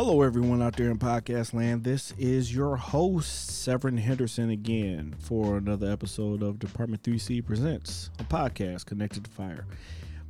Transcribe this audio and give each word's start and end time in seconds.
Hello, 0.00 0.22
everyone 0.22 0.62
out 0.62 0.76
there 0.76 0.92
in 0.92 0.96
podcast 0.96 1.52
land. 1.52 1.82
This 1.82 2.14
is 2.20 2.54
your 2.54 2.76
host, 2.76 3.64
Severin 3.64 3.96
Henderson, 3.96 4.48
again 4.48 5.16
for 5.18 5.56
another 5.56 5.90
episode 5.90 6.40
of 6.40 6.60
Department 6.60 7.02
3C 7.02 7.44
Presents, 7.44 8.08
a 8.20 8.22
podcast 8.22 8.86
connected 8.86 9.24
to 9.24 9.30
fire. 9.32 9.66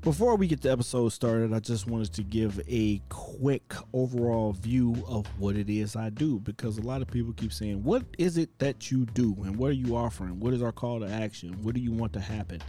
Before 0.00 0.36
we 0.36 0.46
get 0.46 0.62
the 0.62 0.72
episode 0.72 1.10
started, 1.10 1.52
I 1.52 1.60
just 1.60 1.86
wanted 1.86 2.14
to 2.14 2.22
give 2.22 2.58
a 2.66 3.02
quick 3.10 3.74
overall 3.92 4.52
view 4.54 5.04
of 5.06 5.26
what 5.38 5.54
it 5.54 5.68
is 5.68 5.96
I 5.96 6.08
do 6.08 6.40
because 6.40 6.78
a 6.78 6.82
lot 6.82 7.02
of 7.02 7.08
people 7.08 7.34
keep 7.34 7.52
saying, 7.52 7.84
What 7.84 8.04
is 8.16 8.38
it 8.38 8.58
that 8.60 8.90
you 8.90 9.04
do? 9.04 9.36
And 9.44 9.56
what 9.56 9.68
are 9.68 9.74
you 9.74 9.96
offering? 9.96 10.40
What 10.40 10.54
is 10.54 10.62
our 10.62 10.72
call 10.72 11.00
to 11.00 11.06
action? 11.06 11.62
What 11.62 11.74
do 11.74 11.82
you 11.82 11.92
want 11.92 12.14
to 12.14 12.20
happen? 12.20 12.62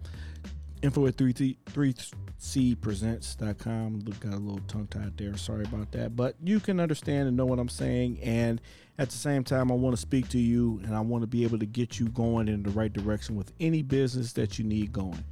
Info 0.81 1.05
at 1.07 1.17
3C, 1.17 1.57
3cpresents.com. 1.71 3.99
Got 3.99 4.33
a 4.33 4.37
little 4.37 4.61
tongue 4.67 4.87
tied 4.87 5.17
there. 5.17 5.35
Sorry 5.35 5.65
about 5.65 5.91
that. 5.91 6.15
But 6.15 6.37
you 6.41 6.61
can 6.61 6.79
understand 6.79 7.27
and 7.27 7.35
know 7.35 7.45
what 7.45 7.59
I'm 7.59 7.67
saying. 7.67 8.19
And 8.23 8.61
at 8.97 9.09
the 9.09 9.17
same 9.17 9.43
time, 9.43 9.69
I 9.71 9.75
want 9.75 9.93
to 9.95 10.01
speak 10.01 10.29
to 10.29 10.39
you 10.39 10.79
and 10.85 10.95
I 10.95 11.01
want 11.01 11.23
to 11.23 11.27
be 11.27 11.43
able 11.43 11.59
to 11.59 11.65
get 11.65 11.99
you 11.99 12.07
going 12.09 12.47
in 12.47 12.63
the 12.63 12.69
right 12.69 12.93
direction 12.93 13.35
with 13.35 13.51
any 13.59 13.81
business 13.81 14.31
that 14.33 14.57
you 14.57 14.63
need 14.63 14.93
going. 14.93 15.25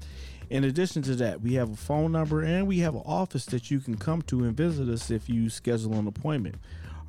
In 0.50 0.66
addition 0.66 1.02
to 1.04 1.16
that, 1.16 1.42
we 1.42 1.54
have 1.54 1.72
a 1.72 1.76
phone 1.76 2.12
number 2.12 2.42
and 2.42 2.68
we 2.68 2.80
have 2.80 2.96
an 2.96 3.04
office 3.06 3.46
that 3.48 3.72
you 3.72 3.80
can 3.80 3.98
come 3.98 4.22
to 4.24 4.44
and 4.44 4.56
visit 4.56 4.90
us 4.90 5.10
if 5.12 5.30
you 5.30 5.50
schedule 5.50 5.94
an 5.96 6.08
appointment. 6.08 6.56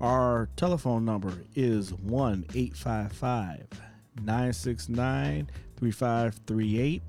Our 0.00 0.48
telephone 0.56 1.04
number 1.04 1.32
is 1.56 1.92
1 1.92 2.46
855 2.54 3.66
969 4.20 5.50
3538. 5.78 7.02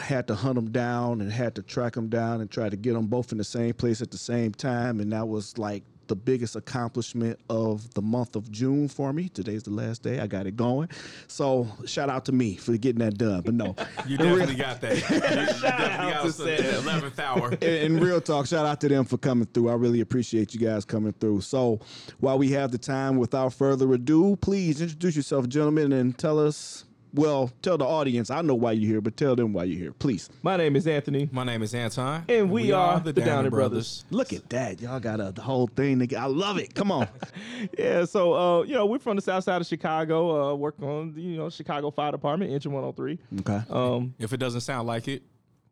had 0.02 0.28
to 0.28 0.36
hunt 0.36 0.56
them 0.56 0.72
down 0.72 1.22
and 1.22 1.32
had 1.32 1.56
to 1.56 1.62
track 1.62 1.94
them 1.94 2.10
down 2.10 2.42
and 2.42 2.52
try 2.52 2.68
to 2.68 2.76
get 2.76 2.94
them 2.94 3.08
both 3.08 3.32
in 3.32 3.38
the 3.38 3.46
same 3.46 3.74
place 3.74 4.02
at 4.02 4.12
the 4.12 4.18
same 4.18 4.52
time. 4.52 5.00
And 5.00 5.14
that 5.14 5.30
was 5.30 5.58
like 5.58 5.84
the 6.08 6.16
biggest 6.16 6.56
accomplishment 6.56 7.40
of 7.50 7.94
the 7.94 8.02
month 8.02 8.36
of 8.36 8.52
June 8.52 8.88
for 8.88 9.14
me. 9.14 9.30
Today's 9.30 9.64
the 9.64 9.72
last 9.72 10.04
day. 10.04 10.20
I 10.20 10.28
got 10.28 10.48
it 10.48 10.56
going. 10.56 10.90
So 11.28 11.68
shout 11.86 12.10
out 12.10 12.26
to 12.26 12.32
me 12.32 12.56
for 12.56 12.76
getting 12.78 13.00
that 13.00 13.18
done. 13.18 13.42
But 13.42 13.54
no, 13.54 13.76
you 14.08 14.18
definitely 14.18 14.56
got 14.56 14.82
that. 14.82 14.98
shout 15.60 15.82
out 15.82 16.26
to 16.26 16.32
the 16.32 16.78
eleventh 16.80 17.20
hour. 17.20 17.54
In, 17.62 18.00
real 18.00 18.22
talk, 18.22 18.46
shout 18.46 18.66
out 18.66 18.82
to 18.82 18.88
them 18.88 19.06
for 19.06 19.18
coming 19.18 19.48
through. 19.48 19.70
I 19.70 19.74
really 19.74 20.02
appreciate 20.02 20.54
you 20.54 20.60
guys 20.60 20.86
coming 20.86 21.14
through. 21.14 21.42
So 21.42 21.80
while 22.20 22.38
we 22.38 22.52
have 22.52 22.72
the 22.72 22.78
time, 22.78 23.18
without 23.18 23.54
further 23.54 23.92
ado, 23.94 24.36
please 24.38 24.82
introduce 24.82 25.16
yourself, 25.16 25.48
gentlemen, 25.48 25.92
and 25.94 26.18
tell 26.18 26.40
us 26.40 26.86
well, 27.14 27.52
tell 27.62 27.78
the 27.78 27.86
audience. 27.86 28.30
I 28.30 28.42
know 28.42 28.56
why 28.56 28.74
you're 28.74 28.90
here, 28.90 29.02
but 29.02 29.18
tell 29.18 29.36
them 29.36 29.54
why 29.54 29.64
you're 29.64 29.80
here, 29.80 29.92
please. 29.92 30.30
My 30.44 30.58
name 30.58 30.76
is 30.76 30.88
Anthony. 30.88 31.30
My 31.32 31.44
name 31.44 31.64
is 31.64 31.74
Anton. 31.74 32.26
And, 32.28 32.30
and 32.30 32.52
we, 32.52 32.64
we, 32.64 32.72
are, 32.72 33.00
the, 33.00 33.14
the 33.14 33.22
Downing, 33.22 33.50
brothers. 33.50 34.04
brothers. 34.04 34.06
Look 34.12 34.34
at 34.34 34.50
that. 34.50 34.82
Y'all 34.82 35.00
got 35.00 35.20
a, 35.20 35.32
the 35.32 35.42
whole 35.42 35.68
thing. 35.68 36.08
I 36.16 36.26
love 36.26 36.58
it. 36.58 36.76
Come 36.76 36.92
on. 36.92 37.08
yeah, 37.78 38.06
so, 38.06 38.34
uh, 38.34 38.64
you 38.64 38.74
know, 38.74 38.86
we're 38.86 39.00
from 39.00 39.16
the 39.16 39.22
south 39.22 39.44
side 39.44 39.62
of 39.62 39.68
Chicago, 39.68 40.52
uh, 40.52 40.56
work 40.56 40.76
on, 40.82 41.14
you 41.16 41.38
know, 41.38 41.50
Chicago 41.50 41.92
Fire 41.92 42.12
Department, 42.12 42.52
Engine 42.52 42.72
103. 42.72 43.20
Okay. 43.40 43.62
Um, 43.70 44.14
if 44.20 44.34
it 44.34 44.38
doesn't 44.38 44.62
sound 44.62 44.88
like 44.88 45.08
it, 45.08 45.24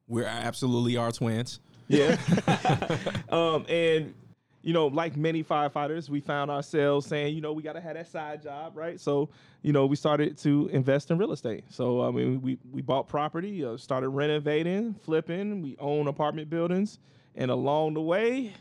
we're 0.07 0.25
absolutely 0.25 0.97
our 0.97 1.11
twins. 1.11 1.59
Yeah. 1.87 2.17
um, 3.29 3.65
and 3.69 4.13
you 4.65 4.73
know, 4.73 4.87
like 4.87 5.15
many 5.15 5.43
firefighters, 5.43 6.09
we 6.09 6.19
found 6.19 6.49
ourselves 6.49 7.05
saying, 7.05 7.35
you 7.35 7.39
know, 7.39 7.53
we 7.53 7.61
got 7.61 7.73
to 7.73 7.81
have 7.81 7.93
that 7.93 8.07
side 8.07 8.41
job, 8.41 8.75
right? 8.75 8.99
So, 8.99 9.29
you 9.61 9.71
know, 9.71 9.85
we 9.85 9.95
started 9.95 10.39
to 10.39 10.67
invest 10.73 11.11
in 11.11 11.19
real 11.19 11.33
estate. 11.33 11.65
So, 11.69 12.01
I 12.01 12.09
mean, 12.09 12.41
we 12.41 12.57
we 12.71 12.81
bought 12.81 13.07
property, 13.07 13.63
uh, 13.63 13.77
started 13.77 14.09
renovating, 14.09 14.95
flipping. 15.03 15.61
We 15.61 15.77
own 15.79 16.07
apartment 16.07 16.49
buildings, 16.49 16.97
and 17.35 17.51
along 17.51 17.93
the 17.93 18.01
way, 18.01 18.53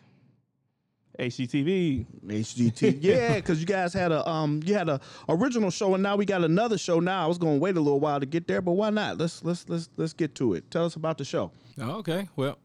HGTV. 1.18 2.04
HGTV. 2.26 2.98
yeah, 3.00 3.36
because 3.36 3.60
you 3.60 3.66
guys 3.66 3.94
had 3.94 4.12
a 4.12 4.28
um 4.28 4.60
you 4.66 4.74
had 4.74 4.90
a 4.90 5.00
original 5.30 5.70
show 5.70 5.94
and 5.94 6.02
now 6.02 6.16
we 6.16 6.26
got 6.26 6.44
another 6.44 6.76
show 6.76 7.00
now. 7.00 7.24
I 7.24 7.26
was 7.26 7.38
gonna 7.38 7.56
wait 7.56 7.78
a 7.78 7.80
little 7.80 8.00
while 8.00 8.20
to 8.20 8.26
get 8.26 8.46
there, 8.46 8.60
but 8.60 8.72
why 8.72 8.90
not? 8.90 9.16
Let's 9.16 9.42
let's 9.42 9.66
let's 9.70 9.88
let's 9.96 10.12
get 10.12 10.34
to 10.34 10.52
it. 10.52 10.70
Tell 10.70 10.84
us 10.84 10.96
about 10.96 11.16
the 11.16 11.24
show. 11.24 11.50
Oh, 11.80 11.92
okay. 12.00 12.28
Well, 12.36 12.58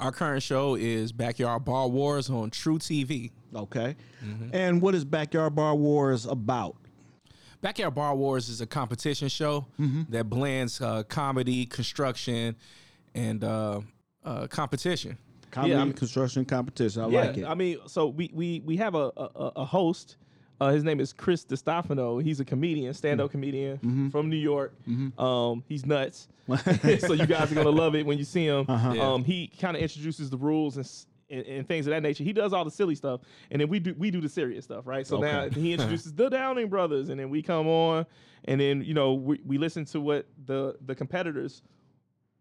our 0.00 0.12
current 0.12 0.42
show 0.42 0.76
is 0.76 1.12
Backyard 1.12 1.64
Bar 1.64 1.88
Wars 1.88 2.30
on 2.30 2.50
truTV. 2.50 3.30
Okay. 3.54 3.96
Mm-hmm. 4.24 4.54
And 4.54 4.80
what 4.80 4.94
is 4.94 5.04
Backyard 5.04 5.54
Bar 5.54 5.74
Wars 5.74 6.26
about? 6.26 6.76
Backyard 7.60 7.94
Bar 7.94 8.14
Wars 8.14 8.48
is 8.48 8.60
a 8.60 8.66
competition 8.66 9.28
show 9.28 9.66
mm-hmm. 9.80 10.02
that 10.10 10.24
blends 10.30 10.80
uh, 10.80 11.02
comedy, 11.04 11.66
construction, 11.66 12.54
and 13.14 13.42
uh, 13.42 13.80
uh, 14.24 14.46
competition. 14.46 15.18
Comedy, 15.50 15.72
yeah, 15.72 15.80
I 15.80 15.84
mean, 15.84 15.94
construction, 15.94 16.44
competition. 16.44 17.02
I 17.02 17.08
yeah, 17.08 17.20
like 17.20 17.38
it. 17.38 17.44
I 17.46 17.54
mean, 17.54 17.78
so 17.86 18.06
we 18.06 18.30
we 18.32 18.60
we 18.60 18.76
have 18.76 18.94
a 18.94 19.10
a, 19.16 19.52
a 19.56 19.64
host 19.64 20.16
uh, 20.60 20.70
his 20.70 20.84
name 20.84 21.00
is 21.00 21.12
Chris 21.12 21.44
Distefano. 21.44 22.22
He's 22.22 22.40
a 22.40 22.44
comedian, 22.44 22.92
stand-up 22.94 23.26
mm-hmm. 23.26 23.32
comedian 23.32 23.78
mm-hmm. 23.78 24.08
from 24.08 24.28
New 24.28 24.36
York. 24.36 24.74
Mm-hmm. 24.88 25.20
Um, 25.20 25.64
he's 25.68 25.86
nuts, 25.86 26.28
so 27.00 27.12
you 27.12 27.26
guys 27.26 27.52
are 27.52 27.54
gonna 27.54 27.70
love 27.70 27.94
it 27.94 28.04
when 28.04 28.18
you 28.18 28.24
see 28.24 28.46
him. 28.46 28.66
Uh-huh. 28.68 28.92
Yeah. 28.94 29.12
Um, 29.12 29.24
he 29.24 29.48
kind 29.48 29.76
of 29.76 29.82
introduces 29.82 30.30
the 30.30 30.36
rules 30.36 30.76
and, 30.76 30.90
and, 31.30 31.46
and, 31.46 31.68
things 31.68 31.86
of 31.86 31.92
that 31.92 32.02
nature. 32.02 32.24
He 32.24 32.32
does 32.32 32.52
all 32.52 32.64
the 32.64 32.70
silly 32.70 32.94
stuff, 32.94 33.20
and 33.50 33.60
then 33.60 33.68
we 33.68 33.78
do 33.78 33.94
we 33.96 34.10
do 34.10 34.20
the 34.20 34.28
serious 34.28 34.64
stuff, 34.64 34.86
right? 34.86 35.06
So 35.06 35.18
okay. 35.18 35.26
now 35.26 35.48
he 35.48 35.72
introduces 35.72 36.12
the 36.14 36.28
Downing 36.28 36.68
brothers, 36.68 37.08
and 37.08 37.20
then 37.20 37.30
we 37.30 37.42
come 37.42 37.68
on, 37.68 38.06
and 38.46 38.60
then 38.60 38.82
you 38.82 38.94
know 38.94 39.14
we, 39.14 39.40
we 39.44 39.58
listen 39.58 39.84
to 39.86 40.00
what 40.00 40.26
the 40.46 40.76
the 40.86 40.94
competitors 40.94 41.62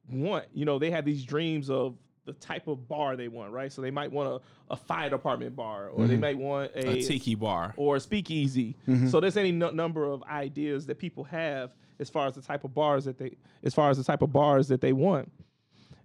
want. 0.09 0.45
You 0.53 0.65
know, 0.65 0.79
they 0.79 0.91
have 0.91 1.05
these 1.05 1.23
dreams 1.23 1.69
of 1.69 1.95
the 2.27 2.33
type 2.33 2.67
of 2.67 2.87
bar 2.87 3.15
they 3.15 3.29
want, 3.29 3.51
right? 3.51 3.71
So 3.71 3.81
they 3.81 3.89
might 3.89 4.11
want 4.11 4.29
a, 4.69 4.73
a 4.73 4.75
fire 4.75 5.09
department 5.09 5.55
bar, 5.55 5.87
or 5.87 6.01
mm-hmm. 6.01 6.07
they 6.07 6.17
might 6.17 6.37
want 6.37 6.71
a, 6.75 6.89
a, 6.89 7.01
tiki 7.01 7.33
bar, 7.33 7.73
or 7.77 7.95
a 7.95 7.99
speakeasy. 7.99 8.75
Mm-hmm. 8.87 9.07
So 9.07 9.19
there's 9.19 9.37
any 9.37 9.51
number 9.51 10.05
of 10.05 10.21
ideas 10.23 10.85
that 10.85 10.99
people 10.99 11.23
have 11.23 11.71
as 11.99 12.09
far 12.09 12.27
as 12.27 12.35
the 12.35 12.41
type 12.41 12.63
of 12.63 12.75
bars 12.75 13.05
that 13.05 13.17
they, 13.17 13.35
as 13.63 13.73
far 13.73 13.89
as 13.89 13.97
the 13.97 14.03
type 14.03 14.21
of 14.21 14.31
bars 14.31 14.67
that 14.67 14.81
they 14.81 14.93
want. 14.93 15.31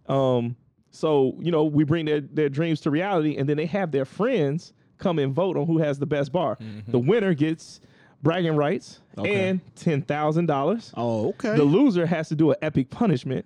Um, 0.09 0.57
so 0.91 1.37
you 1.41 1.51
know, 1.51 1.65
we 1.65 1.85
bring 1.85 2.07
their 2.07 2.21
their 2.21 2.49
dreams 2.49 2.81
to 2.83 2.91
reality, 2.91 3.37
and 3.37 3.49
then 3.49 3.59
they 3.59 3.67
have 3.67 3.91
their 3.91 4.05
friends 4.07 4.73
come 4.99 5.19
and 5.19 5.35
vote 5.35 5.57
on 5.57 5.67
who 5.67 5.79
has 5.79 5.99
the 5.99 6.07
best 6.07 6.33
bar. 6.33 6.57
Mm-hmm. 6.57 6.93
The 6.93 6.99
winner 6.99 7.35
gets 7.35 7.81
bragging 8.23 8.55
rights 8.55 9.01
okay. 9.19 9.49
and 9.49 9.61
ten 9.75 10.03
thousand 10.03 10.47
dollars. 10.47 10.93
Oh, 10.97 11.31
okay. 11.31 11.57
The 11.57 11.65
loser 11.65 12.07
has 12.07 12.29
to 12.29 12.37
do 12.37 12.53
an 12.53 12.57
epic 12.63 12.91
punishment 12.91 13.45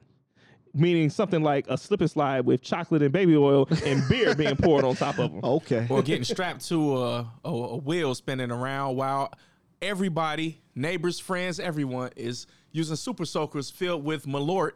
meaning 0.76 1.10
something 1.10 1.42
like 1.42 1.66
a 1.68 1.76
slip 1.78 2.00
and 2.00 2.10
slide 2.10 2.42
with 2.42 2.62
chocolate 2.62 3.02
and 3.02 3.12
baby 3.12 3.36
oil 3.36 3.66
and 3.84 4.06
beer 4.08 4.34
being 4.34 4.56
poured 4.56 4.84
on 4.84 4.94
top 4.94 5.18
of 5.18 5.32
them. 5.32 5.40
Okay. 5.44 5.86
Or 5.88 6.02
getting 6.02 6.24
strapped 6.24 6.66
to 6.68 6.98
a, 6.98 7.32
a, 7.44 7.48
a 7.48 7.76
wheel 7.76 8.14
spinning 8.14 8.50
around 8.50 8.96
while 8.96 9.32
everybody, 9.80 10.60
neighbors, 10.74 11.18
friends, 11.18 11.58
everyone 11.58 12.10
is 12.16 12.46
using 12.72 12.96
super 12.96 13.24
soakers 13.24 13.70
filled 13.70 14.04
with 14.04 14.26
Malort 14.26 14.72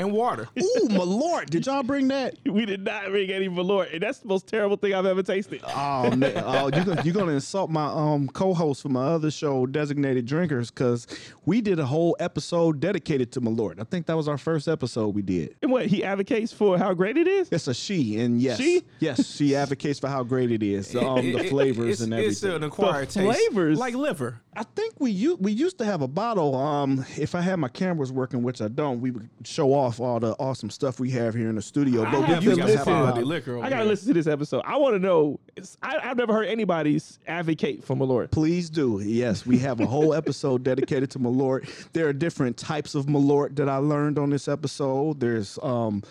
and 0.00 0.12
water. 0.12 0.48
Ooh, 0.60 0.88
my 0.88 1.04
lord! 1.04 1.50
Did 1.50 1.66
y'all 1.66 1.82
bring 1.82 2.08
that? 2.08 2.34
We 2.50 2.66
did 2.66 2.84
not 2.84 3.06
bring 3.06 3.30
any 3.30 3.48
Malort, 3.48 3.92
and 3.92 4.02
that's 4.02 4.18
the 4.18 4.28
most 4.28 4.46
terrible 4.46 4.76
thing 4.76 4.92
I've 4.94 5.06
ever 5.06 5.22
tasted. 5.22 5.60
Oh, 5.66 6.10
man. 6.16 6.32
oh, 6.44 6.66
you 6.66 6.84
gonna 6.84 7.02
you 7.04 7.12
gonna 7.12 7.32
insult 7.32 7.70
my 7.70 7.86
um 7.86 8.28
co-host 8.28 8.82
for 8.82 8.88
my 8.88 9.04
other 9.06 9.30
show, 9.30 9.66
Designated 9.66 10.26
Drinkers, 10.26 10.70
because 10.70 11.06
we 11.46 11.60
did 11.60 11.78
a 11.78 11.86
whole 11.86 12.16
episode 12.18 12.80
dedicated 12.80 13.32
to 13.32 13.40
Malort. 13.40 13.80
I 13.80 13.84
think 13.84 14.06
that 14.06 14.16
was 14.16 14.28
our 14.28 14.38
first 14.38 14.68
episode 14.68 15.14
we 15.14 15.22
did. 15.22 15.54
And 15.62 15.70
what 15.70 15.86
he 15.86 16.02
advocates 16.04 16.52
for 16.52 16.76
how 16.78 16.92
great 16.94 17.16
it 17.16 17.26
is. 17.28 17.48
It's 17.50 17.68
a 17.68 17.74
she, 17.74 18.18
and 18.20 18.40
yes, 18.40 18.58
She? 18.58 18.82
yes, 18.98 19.26
she 19.34 19.54
advocates 19.56 19.98
for 20.00 20.08
how 20.08 20.22
great 20.22 20.50
it 20.50 20.62
is, 20.62 20.94
um, 20.96 21.32
the 21.32 21.44
flavors 21.44 21.88
it's, 21.88 22.00
and 22.02 22.14
It's 22.14 22.42
everything. 22.42 22.62
an 22.62 22.68
acquired 22.68 23.08
The 23.10 23.20
taste, 23.20 23.38
flavors? 23.48 23.78
like 23.78 23.94
liver. 23.94 24.40
I 24.56 24.64
think 24.64 24.94
we 24.98 25.10
u- 25.12 25.38
we 25.40 25.52
used 25.52 25.78
to 25.78 25.84
have 25.84 26.02
a 26.02 26.08
bottle. 26.08 26.54
Um, 26.56 27.04
if 27.16 27.34
I 27.34 27.40
had 27.40 27.56
my 27.56 27.68
cameras 27.68 28.10
working, 28.12 28.42
which 28.42 28.60
I 28.60 28.68
don't, 28.68 29.00
we 29.00 29.10
would 29.10 29.28
show 29.44 29.72
off 29.72 29.89
all 29.98 30.20
the 30.20 30.32
awesome 30.38 30.68
stuff 30.70 31.00
we 31.00 31.10
have 31.12 31.34
here 31.34 31.48
in 31.48 31.56
the 31.56 31.62
studio. 31.62 32.04
I 32.04 32.10
But 32.12 32.20
we 32.20 32.26
have 32.26 32.44
used 32.44 32.60
to 32.60 32.66
to 32.66 32.76
have 32.76 33.16
a 33.16 33.20
liquor. 33.22 33.58
I 33.58 33.62
gotta 33.62 33.76
there. 33.76 33.84
listen 33.86 34.08
to 34.08 34.14
this 34.14 34.26
episode. 34.26 34.62
I 34.66 34.76
want 34.76 34.94
to 34.94 34.98
know. 35.00 35.40
it's- 35.56 35.76
I, 35.82 35.98
I've 36.10 36.16
never 36.18 36.32
heard 36.34 36.46
anybody 36.46 37.00
advocate 37.26 37.82
for 37.82 37.96
Malort. 37.96 38.30
Please 38.30 38.68
do. 38.70 39.00
Yes, 39.02 39.46
we 39.46 39.58
have 39.58 39.80
a 39.80 39.86
whole 39.86 40.12
episode 40.14 40.62
dedicated 40.62 41.10
to 41.12 41.18
Malort. 41.18 41.90
There 41.92 42.06
are 42.06 42.12
different 42.12 42.56
types 42.58 42.94
of 42.94 43.06
Malort 43.06 43.56
that 43.56 43.68
I 43.68 43.78
learned 43.78 44.18
on 44.18 44.28
this 44.30 44.46
episode. 44.48 45.18
There's 45.20 45.58
um, 45.62 46.02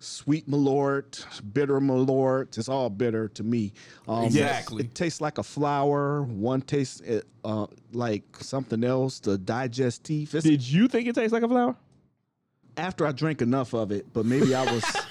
sweet 0.00 0.48
Malort, 0.48 1.24
bitter 1.52 1.80
Malort. 1.80 2.56
It's 2.56 2.68
all 2.68 2.88
bitter 2.88 3.28
to 3.28 3.42
me. 3.42 3.72
Um, 4.06 4.24
Exactly. 4.24 4.84
It 4.84 4.94
tastes 4.94 5.20
like 5.20 5.38
a 5.38 5.42
flower. 5.42 6.22
One 6.22 6.62
tastes 6.62 7.00
uh, 7.02 7.20
uh, 7.44 7.66
like 7.92 8.22
something 8.40 8.84
else. 8.84 9.18
The 9.20 9.36
digestive. 9.38 10.34
It's 10.34 10.44
Did 10.46 10.66
you 10.66 10.88
think 10.88 11.08
it 11.08 11.14
tastes 11.14 11.32
like 11.32 11.42
a 11.42 11.48
flower? 11.48 11.76
After 12.78 13.06
I 13.06 13.12
drank 13.12 13.42
enough 13.42 13.74
of 13.74 13.92
it, 13.92 14.06
but 14.12 14.24
maybe 14.24 14.54
I 14.54 14.64
was. 14.72 14.84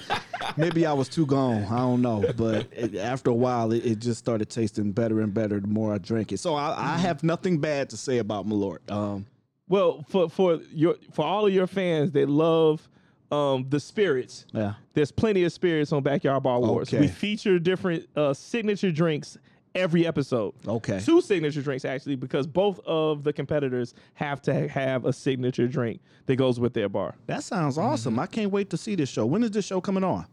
Maybe 0.56 0.86
I 0.86 0.92
was 0.92 1.08
too 1.08 1.26
gone. 1.26 1.64
I 1.64 1.78
don't 1.78 2.00
know, 2.02 2.24
but 2.36 2.66
it, 2.72 2.96
after 2.96 3.30
a 3.30 3.34
while, 3.34 3.70
it, 3.70 3.84
it 3.84 3.98
just 3.98 4.18
started 4.18 4.48
tasting 4.48 4.90
better 4.92 5.20
and 5.20 5.32
better 5.32 5.60
the 5.60 5.68
more 5.68 5.92
I 5.92 5.98
drank 5.98 6.32
it. 6.32 6.38
So 6.38 6.54
I, 6.54 6.94
I 6.94 6.96
have 6.96 7.22
nothing 7.22 7.58
bad 7.58 7.90
to 7.90 7.96
say 7.96 8.18
about 8.18 8.48
Malort. 8.48 8.78
Um, 8.90 9.26
Well, 9.68 10.04
for 10.08 10.28
for 10.28 10.60
your 10.72 10.96
for 11.12 11.24
all 11.24 11.46
of 11.46 11.52
your 11.52 11.66
fans 11.66 12.10
they 12.12 12.24
love 12.24 12.88
um, 13.30 13.66
the 13.68 13.78
spirits, 13.78 14.46
yeah. 14.52 14.74
there's 14.94 15.12
plenty 15.12 15.44
of 15.44 15.52
spirits 15.52 15.92
on 15.92 16.02
Backyard 16.02 16.42
Bar 16.42 16.60
Wars. 16.60 16.88
Okay. 16.88 17.00
We 17.00 17.08
feature 17.08 17.58
different 17.58 18.08
uh, 18.16 18.32
signature 18.34 18.90
drinks 18.90 19.36
every 19.74 20.06
episode. 20.06 20.54
Okay. 20.66 21.00
Two 21.00 21.20
signature 21.20 21.62
drinks 21.62 21.84
actually, 21.84 22.16
because 22.16 22.46
both 22.46 22.80
of 22.86 23.24
the 23.24 23.32
competitors 23.32 23.94
have 24.14 24.40
to 24.42 24.68
have 24.68 25.04
a 25.04 25.12
signature 25.12 25.66
drink 25.68 26.00
that 26.26 26.36
goes 26.36 26.58
with 26.60 26.74
their 26.74 26.88
bar. 26.88 27.14
That 27.26 27.42
sounds 27.42 27.78
awesome. 27.78 28.18
I 28.18 28.26
can't 28.26 28.50
wait 28.50 28.70
to 28.70 28.76
see 28.76 28.94
this 28.94 29.08
show. 29.08 29.26
When 29.26 29.42
is 29.42 29.50
this 29.50 29.64
show 29.64 29.80
coming 29.80 30.04
on? 30.04 30.26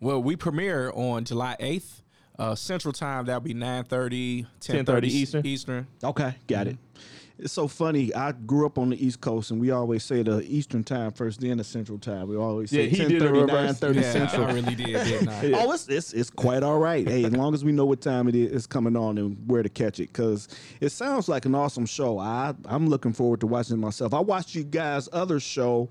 Well, 0.00 0.22
we 0.22 0.34
premiere 0.36 0.90
on 0.94 1.24
July 1.24 1.56
8th, 1.60 2.02
uh, 2.38 2.54
Central 2.54 2.92
Time. 2.92 3.26
That'll 3.26 3.40
be 3.40 3.54
9.30, 3.54 4.46
10.30 4.60 4.84
10:30 4.84 5.04
Eastern. 5.04 5.46
Eastern. 5.46 5.86
Okay, 6.02 6.34
got 6.48 6.66
it. 6.66 6.76
It's 7.42 7.52
so 7.52 7.66
funny. 7.66 8.14
I 8.14 8.30
grew 8.32 8.66
up 8.66 8.78
on 8.78 8.90
the 8.90 9.04
East 9.04 9.20
Coast, 9.20 9.50
and 9.50 9.60
we 9.60 9.72
always 9.72 10.04
say 10.04 10.22
the 10.22 10.42
Eastern 10.42 10.84
time 10.84 11.10
first, 11.10 11.40
then 11.40 11.58
the 11.58 11.64
Central 11.64 11.98
time. 11.98 12.28
We 12.28 12.36
always 12.36 12.70
say 12.70 12.84
Yeah, 12.84 12.88
he 12.90 12.96
10, 12.98 13.08
did 13.08 13.22
it 13.22 13.26
30, 13.26 13.40
reverse. 13.40 13.66
9, 13.66 13.74
30 13.74 13.98
Yeah, 14.00 14.12
Central. 14.12 14.44
I 14.46 14.52
really 14.52 14.74
did, 14.76 14.86
didn't 15.04 15.28
I? 15.28 15.52
Oh, 15.60 15.72
it's, 15.72 15.88
it's 15.88 16.12
it's 16.12 16.30
quite 16.30 16.62
all 16.62 16.78
right. 16.78 17.06
Hey, 17.06 17.24
as 17.24 17.32
long 17.32 17.52
as 17.52 17.64
we 17.64 17.72
know 17.72 17.84
what 17.84 18.00
time 18.00 18.28
it 18.28 18.36
is 18.36 18.66
coming 18.66 18.96
on 18.96 19.18
and 19.18 19.36
where 19.48 19.62
to 19.64 19.68
catch 19.68 19.98
it, 19.98 20.12
because 20.12 20.46
it 20.80 20.90
sounds 20.90 21.28
like 21.28 21.44
an 21.44 21.54
awesome 21.56 21.84
show. 21.86 22.18
I 22.20 22.54
I'm 22.66 22.88
looking 22.88 23.12
forward 23.12 23.40
to 23.40 23.48
watching 23.48 23.74
it 23.74 23.80
myself. 23.80 24.14
I 24.14 24.20
watched 24.20 24.54
you 24.54 24.62
guys' 24.62 25.08
other 25.12 25.40
show. 25.40 25.88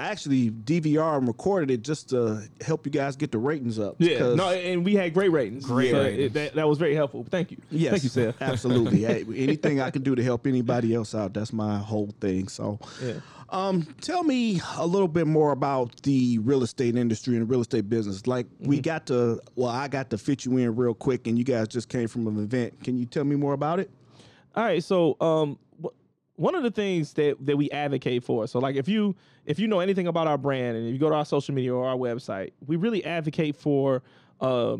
I 0.00 0.08
actually 0.08 0.50
DVR 0.50 1.18
and 1.18 1.28
recorded 1.28 1.70
it 1.70 1.82
just 1.82 2.08
to 2.10 2.48
help 2.62 2.86
you 2.86 2.92
guys 2.92 3.16
get 3.16 3.32
the 3.32 3.38
ratings 3.38 3.78
up. 3.78 3.96
Yeah, 3.98 4.34
no, 4.34 4.48
and 4.50 4.84
we 4.84 4.94
had 4.94 5.12
great 5.12 5.30
ratings. 5.30 5.66
Great 5.66 5.90
So 5.90 5.98
ratings. 6.02 6.22
it- 6.26 6.32
that, 6.34 6.54
that 6.54 6.66
was 6.68 6.78
very 6.78 6.94
helpful. 6.94 7.26
Thank 7.28 7.50
you. 7.50 7.58
Yes, 7.70 7.90
Thank 7.92 8.02
you, 8.04 8.08
Seth. 8.08 8.40
absolutely. 8.40 9.00
hey, 9.04 9.24
anything 9.36 9.80
I 9.80 9.90
can 9.90 10.02
do 10.02 10.14
to 10.14 10.22
help 10.22 10.46
anybody 10.46 10.94
else 10.94 11.14
out, 11.14 11.34
that's 11.34 11.52
my 11.52 11.78
whole 11.78 12.14
thing. 12.20 12.48
So, 12.48 12.78
Yeah. 13.04 13.14
um, 13.50 13.86
tell 14.00 14.22
me 14.24 14.60
a 14.78 14.86
little 14.86 15.08
bit 15.08 15.26
more 15.26 15.52
about 15.52 16.00
the 16.02 16.38
real 16.38 16.62
estate 16.62 16.96
industry 16.96 17.36
and 17.36 17.48
real 17.50 17.60
estate 17.60 17.88
business. 17.90 18.26
Like 18.26 18.46
we 18.60 18.76
Mm-hmm. 18.76 18.82
got 18.82 19.06
to, 19.06 19.40
well, 19.54 19.68
I 19.70 19.88
got 19.88 20.08
to 20.10 20.18
fit 20.18 20.44
you 20.46 20.56
in 20.56 20.74
real 20.76 20.94
quick, 20.94 21.26
and 21.26 21.36
you 21.36 21.44
guys 21.44 21.68
just 21.68 21.88
came 21.90 22.08
from 22.08 22.26
an 22.26 22.38
event. 22.42 22.82
Can 22.82 22.96
you 22.96 23.04
tell 23.04 23.24
me 23.24 23.36
more 23.36 23.52
about 23.52 23.80
it? 23.80 23.90
All 24.54 24.64
right, 24.64 24.82
so 24.82 25.16
um, 25.20 25.58
wh- 25.84 25.88
one 26.40 26.54
of 26.54 26.62
the 26.62 26.70
things 26.70 27.12
that 27.12 27.36
that 27.44 27.58
we 27.58 27.70
advocate 27.70 28.24
for, 28.24 28.46
so 28.46 28.58
like 28.58 28.74
if 28.74 28.88
you 28.88 29.14
if 29.44 29.58
you 29.58 29.68
know 29.68 29.80
anything 29.80 30.06
about 30.06 30.26
our 30.26 30.38
brand 30.38 30.74
and 30.74 30.86
if 30.86 30.92
you 30.94 30.98
go 30.98 31.10
to 31.10 31.14
our 31.14 31.24
social 31.26 31.54
media 31.54 31.74
or 31.74 31.86
our 31.86 31.96
website, 31.96 32.52
we 32.66 32.76
really 32.76 33.04
advocate 33.04 33.54
for 33.54 34.02
uh, 34.40 34.78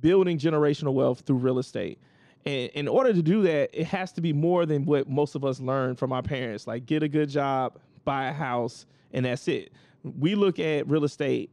building 0.00 0.38
generational 0.38 0.92
wealth 0.92 1.20
through 1.20 1.38
real 1.38 1.58
estate. 1.58 1.98
And 2.44 2.70
in 2.74 2.86
order 2.86 3.14
to 3.14 3.22
do 3.22 3.40
that, 3.42 3.70
it 3.72 3.86
has 3.86 4.12
to 4.12 4.20
be 4.20 4.34
more 4.34 4.66
than 4.66 4.84
what 4.84 5.08
most 5.08 5.34
of 5.34 5.46
us 5.46 5.60
learned 5.60 5.98
from 5.98 6.12
our 6.12 6.22
parents. 6.22 6.66
Like 6.66 6.84
get 6.84 7.02
a 7.02 7.08
good 7.08 7.30
job, 7.30 7.78
buy 8.04 8.26
a 8.26 8.32
house, 8.32 8.84
and 9.12 9.24
that's 9.24 9.48
it. 9.48 9.72
We 10.02 10.34
look 10.34 10.58
at 10.58 10.86
real 10.88 11.04
estate 11.04 11.50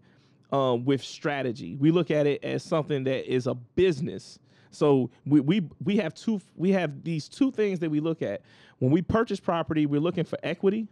um, 0.51 0.83
with 0.83 1.01
strategy. 1.01 1.77
We 1.77 1.91
look 1.91 2.11
at 2.11 2.27
it 2.27 2.43
as 2.43 2.61
something 2.61 3.05
that 3.05 3.31
is 3.33 3.47
a 3.47 3.53
business. 3.53 4.37
So 4.75 5.09
we, 5.25 5.39
we 5.39 5.69
we 5.83 5.97
have 5.97 6.13
two 6.13 6.41
we 6.55 6.71
have 6.71 7.03
these 7.03 7.27
two 7.27 7.51
things 7.51 7.79
that 7.79 7.89
we 7.89 7.99
look 7.99 8.21
at 8.21 8.41
when 8.79 8.91
we 8.91 9.01
purchase 9.01 9.39
property. 9.39 9.85
We're 9.85 10.01
looking 10.01 10.25
for 10.25 10.37
equity, 10.43 10.87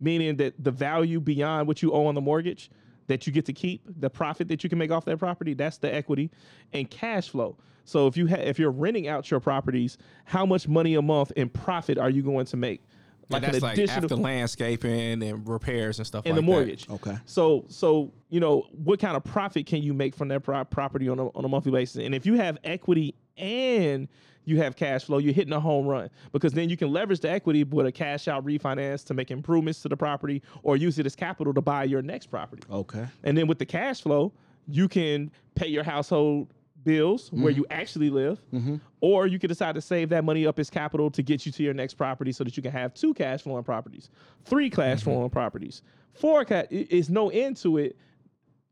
meaning 0.00 0.36
that 0.36 0.54
the 0.62 0.70
value 0.70 1.20
beyond 1.20 1.68
what 1.68 1.82
you 1.82 1.92
owe 1.92 2.06
on 2.06 2.14
the 2.14 2.20
mortgage 2.20 2.70
that 3.06 3.26
you 3.26 3.32
get 3.32 3.44
to 3.46 3.52
keep, 3.52 3.82
the 4.00 4.08
profit 4.08 4.48
that 4.48 4.64
you 4.64 4.70
can 4.70 4.78
make 4.78 4.90
off 4.90 5.04
that 5.04 5.18
property, 5.18 5.52
that's 5.54 5.78
the 5.78 5.94
equity, 5.94 6.30
and 6.72 6.90
cash 6.90 7.28
flow. 7.28 7.56
So 7.84 8.06
if 8.06 8.16
you 8.16 8.26
ha- 8.26 8.36
if 8.36 8.58
you're 8.58 8.70
renting 8.70 9.08
out 9.08 9.30
your 9.30 9.40
properties, 9.40 9.98
how 10.24 10.46
much 10.46 10.68
money 10.68 10.94
a 10.94 11.02
month 11.02 11.32
in 11.36 11.50
profit 11.50 11.98
are 11.98 12.10
you 12.10 12.22
going 12.22 12.46
to 12.46 12.56
make? 12.56 12.82
Like 13.30 13.42
that's 13.42 13.62
like 13.62 13.78
after 13.78 14.16
landscaping 14.16 15.22
and 15.22 15.48
repairs 15.48 15.98
and 15.98 16.06
stuff 16.06 16.24
like 16.24 16.24
that 16.24 16.30
in 16.30 16.36
like 16.36 16.44
the 16.44 16.50
that. 16.50 16.56
mortgage. 16.56 16.90
Okay. 16.90 17.18
So 17.26 17.64
so 17.68 18.12
you 18.28 18.40
know 18.40 18.66
what 18.72 19.00
kind 19.00 19.16
of 19.16 19.24
profit 19.24 19.66
can 19.66 19.82
you 19.82 19.94
make 19.94 20.14
from 20.14 20.28
that 20.28 20.42
pro- 20.42 20.64
property 20.64 21.08
on 21.08 21.18
a, 21.18 21.28
on 21.28 21.44
a 21.44 21.48
monthly 21.48 21.72
basis? 21.72 22.04
And 22.04 22.14
if 22.14 22.26
you 22.26 22.34
have 22.34 22.58
equity 22.64 23.14
and 23.36 24.08
you 24.44 24.58
have 24.58 24.76
cash 24.76 25.04
flow, 25.04 25.18
you're 25.18 25.32
hitting 25.32 25.54
a 25.54 25.60
home 25.60 25.86
run 25.86 26.10
because 26.32 26.52
then 26.52 26.68
you 26.68 26.76
can 26.76 26.92
leverage 26.92 27.20
the 27.20 27.30
equity 27.30 27.64
with 27.64 27.86
a 27.86 27.92
cash 27.92 28.28
out 28.28 28.44
refinance 28.44 29.04
to 29.06 29.14
make 29.14 29.30
improvements 29.30 29.80
to 29.82 29.88
the 29.88 29.96
property 29.96 30.42
or 30.62 30.76
use 30.76 30.98
it 30.98 31.06
as 31.06 31.16
capital 31.16 31.54
to 31.54 31.62
buy 31.62 31.84
your 31.84 32.02
next 32.02 32.26
property. 32.26 32.62
Okay. 32.70 33.06
And 33.22 33.38
then 33.38 33.46
with 33.46 33.58
the 33.58 33.66
cash 33.66 34.02
flow, 34.02 34.32
you 34.68 34.88
can 34.88 35.30
pay 35.54 35.68
your 35.68 35.82
household 35.82 36.48
bills 36.84 37.30
where 37.32 37.52
mm-hmm. 37.52 37.60
you 37.60 37.66
actually 37.70 38.10
live, 38.10 38.40
mm-hmm. 38.52 38.76
or 39.00 39.26
you 39.26 39.38
can 39.38 39.48
decide 39.48 39.74
to 39.74 39.80
save 39.80 40.08
that 40.10 40.24
money 40.24 40.46
up 40.46 40.58
as 40.58 40.70
capital 40.70 41.10
to 41.10 41.22
get 41.22 41.46
you 41.46 41.52
to 41.52 41.62
your 41.62 41.74
next 41.74 41.94
property 41.94 42.32
so 42.32 42.44
that 42.44 42.56
you 42.56 42.62
can 42.62 42.72
have 42.72 42.94
two 42.94 43.14
cash 43.14 43.42
flowing 43.42 43.64
properties, 43.64 44.10
three 44.44 44.70
cash 44.70 45.00
mm-hmm. 45.00 45.10
flowing 45.10 45.30
properties, 45.30 45.82
four. 46.12 46.44
Ca- 46.44 46.66
i- 46.70 46.86
is 46.90 47.10
no 47.10 47.30
end 47.30 47.56
to 47.58 47.78
it. 47.78 47.96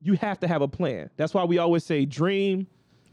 You 0.00 0.14
have 0.14 0.38
to 0.40 0.48
have 0.48 0.62
a 0.62 0.68
plan. 0.68 1.10
That's 1.16 1.32
why 1.32 1.44
we 1.44 1.58
always 1.58 1.84
say 1.84 2.04
dream, 2.04 2.66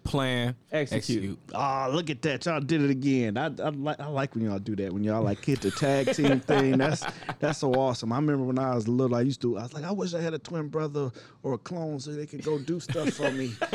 Plan, 0.03 0.55
Execute. 0.71 1.37
Ah, 1.53 1.87
look 1.91 2.09
at 2.09 2.21
that! 2.23 2.45
Y'all 2.45 2.59
did 2.59 2.81
it 2.81 2.89
again. 2.89 3.37
I, 3.37 3.45
I 3.45 3.69
like 3.69 3.99
I 3.99 4.07
like 4.07 4.33
when 4.33 4.43
y'all 4.43 4.57
do 4.57 4.75
that. 4.77 4.91
When 4.91 5.03
y'all 5.03 5.21
like 5.21 5.43
hit 5.45 5.61
the 5.61 5.69
tag 5.69 6.13
team 6.15 6.39
thing. 6.39 6.77
That's 6.79 7.05
that's 7.39 7.59
so 7.59 7.73
awesome. 7.73 8.11
I 8.11 8.15
remember 8.15 8.45
when 8.45 8.57
I 8.57 8.73
was 8.73 8.87
little, 8.87 9.15
I 9.15 9.21
used 9.21 9.41
to. 9.41 9.57
I 9.57 9.63
was 9.63 9.73
like, 9.73 9.83
I 9.83 9.91
wish 9.91 10.15
I 10.15 10.21
had 10.21 10.33
a 10.33 10.39
twin 10.39 10.67
brother 10.67 11.11
or 11.43 11.53
a 11.53 11.57
clone 11.59 11.99
so 11.99 12.11
they 12.11 12.25
could 12.25 12.43
go 12.43 12.57
do 12.57 12.79
stuff 12.79 13.09
for 13.11 13.29
me, 13.31 13.53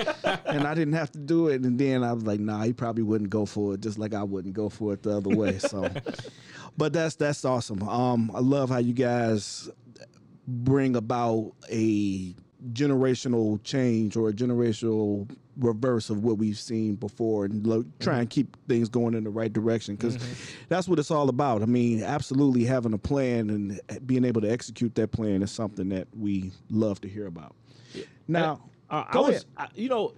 and 0.46 0.66
I 0.66 0.74
didn't 0.74 0.94
have 0.94 1.12
to 1.12 1.18
do 1.18 1.48
it. 1.48 1.62
And 1.62 1.78
then 1.78 2.02
I 2.02 2.12
was 2.12 2.24
like, 2.24 2.40
Nah, 2.40 2.62
he 2.64 2.72
probably 2.72 3.04
wouldn't 3.04 3.30
go 3.30 3.46
for 3.46 3.74
it, 3.74 3.80
just 3.80 3.98
like 3.98 4.12
I 4.12 4.24
wouldn't 4.24 4.54
go 4.54 4.68
for 4.68 4.92
it 4.94 5.02
the 5.04 5.16
other 5.16 5.30
way. 5.30 5.58
So, 5.58 5.88
but 6.76 6.92
that's 6.92 7.14
that's 7.14 7.44
awesome. 7.44 7.82
Um, 7.88 8.32
I 8.34 8.40
love 8.40 8.70
how 8.70 8.78
you 8.78 8.92
guys 8.92 9.68
bring 10.48 10.96
about 10.96 11.52
a 11.70 12.34
generational 12.72 13.62
change 13.62 14.16
or 14.16 14.30
a 14.30 14.32
generational 14.32 15.28
reverse 15.58 16.10
of 16.10 16.24
what 16.24 16.38
we've 16.38 16.58
seen 16.58 16.94
before 16.96 17.44
and 17.44 17.66
lo- 17.66 17.84
try 18.00 18.18
and 18.20 18.28
keep 18.30 18.56
things 18.66 18.88
going 18.88 19.14
in 19.14 19.24
the 19.24 19.30
right 19.30 19.52
direction 19.52 19.94
because 19.96 20.18
that's 20.68 20.88
what 20.88 20.98
it's 20.98 21.10
all 21.10 21.28
about. 21.28 21.62
I 21.62 21.66
mean, 21.66 22.02
absolutely 22.02 22.64
having 22.64 22.92
a 22.92 22.98
plan 22.98 23.50
and 23.50 23.80
being 24.06 24.24
able 24.24 24.40
to 24.40 24.50
execute 24.50 24.94
that 24.96 25.12
plan 25.12 25.42
is 25.42 25.50
something 25.50 25.88
that 25.90 26.08
we 26.18 26.50
love 26.70 27.00
to 27.02 27.08
hear 27.08 27.26
about. 27.26 27.54
Now, 28.28 28.60
Uh, 28.90 29.04
I 29.08 29.18
was. 29.20 29.46
I, 29.56 29.68
you 29.74 29.88
know, 29.88 30.12